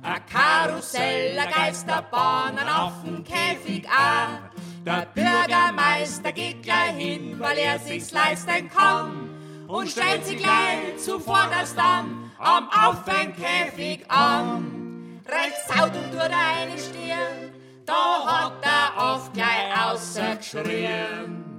[0.00, 4.40] Ein Karussell, ein Geisterbahn, ein Affenkäfig auch.
[4.86, 9.28] Der Bürgermeister geht gleich hin, weil er sich's leisten kann.
[9.68, 15.20] Und stellt sich gleich zuvorderst an, am Affenkäfig an.
[15.26, 17.52] Rechts haut und er eine Stirn,
[17.84, 21.53] da hat er oft gleich ausgeschrien.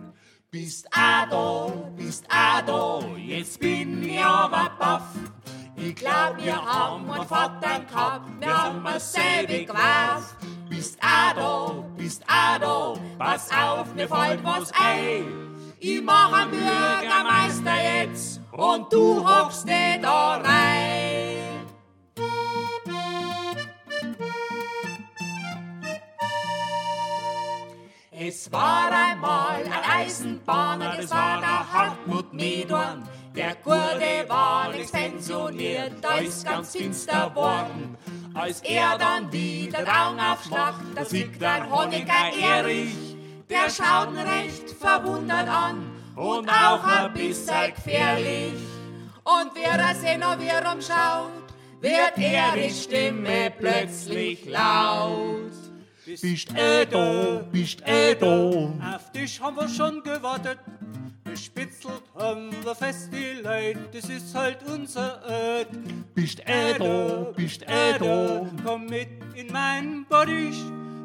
[0.56, 5.01] Bist a da, bist a da, jetzt bin ich aber baff.
[5.76, 10.38] Ich glaub, wir haben einen Vater gehabt, wir haben ein selbig gewarf.
[10.70, 15.26] Bist a da, bist a da, pass auf, mir fällt was ein.
[15.78, 21.55] Ich mach einen Bürgermeister jetzt und du hockst nicht da rein.
[28.28, 33.07] Es war einmal ein Eisenbahner, das war der Hartmut Medorn.
[33.36, 37.95] Der Gurde war längst pensioniert, da ist ganz finster worden.
[38.34, 43.15] Als er dann wieder Raum aufschlacht, da sieht der Honecker Erich.
[43.47, 48.55] Der schaut ihn recht verwundert an und auch ein bisschen gefährlich.
[49.23, 51.32] Und wer er sich noch wieder umschaut,
[51.80, 55.64] wird Erichs Stimme plötzlich laut.
[56.06, 58.26] Bist eh da, bist eh da.
[58.95, 60.60] Auf dich haben wir schon gewartet.
[61.24, 65.70] Gespitzelt haben wir fest die Leute, das ist halt unser Ort.
[66.14, 68.47] Bist eh da, bist eh da.
[68.64, 70.62] Komm mit in mein Bodysch,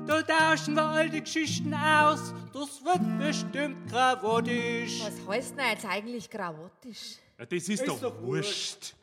[0.07, 2.35] da tauschen wir all die Geschichten aus.
[2.53, 5.01] Das wird bestimmt gravottisch.
[5.03, 7.17] Was heißt denn jetzt eigentlich gravottisch?
[7.39, 8.95] Ja, das ist, doch, wurscht.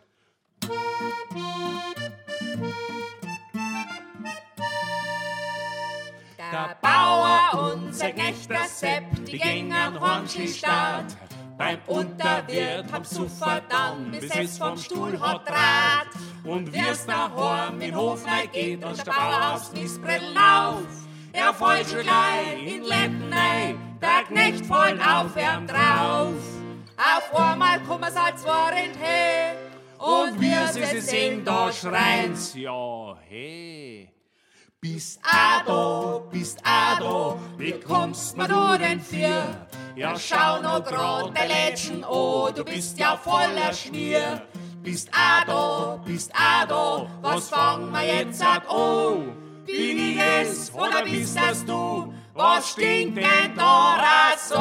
[6.52, 11.18] Der Bauer und sein Knecht, der Sepp, die gängen hornschlich start.
[11.58, 16.08] Beim Unterwirt hab Suffer dann, bis es vom Stuhl hat Draht.
[16.43, 20.84] Und wie's nach Horn in Hof rein geht und der Bauer aufs Missbretteln auf.
[21.34, 26.34] Er fällt schon gleich in Letten ein, der Knecht fällt auf ihm drauf.
[26.98, 29.58] Auf einmal kommen's halt zwar in He,
[30.00, 34.16] und wir sie singen, da schreien's, Ja, hey.
[34.82, 39.43] Bist a da, bist a da, wie kommst mir du denn für?
[39.95, 44.43] Ja, schau noch grad der Lädchen an, du bist ja voller Schmier.
[44.84, 49.34] Bist a da, bist a da, was fangen wir jetzt an?
[49.65, 52.13] Bin ich es oder bist das du?
[52.34, 53.97] Was stinkt denn da
[54.38, 54.55] so?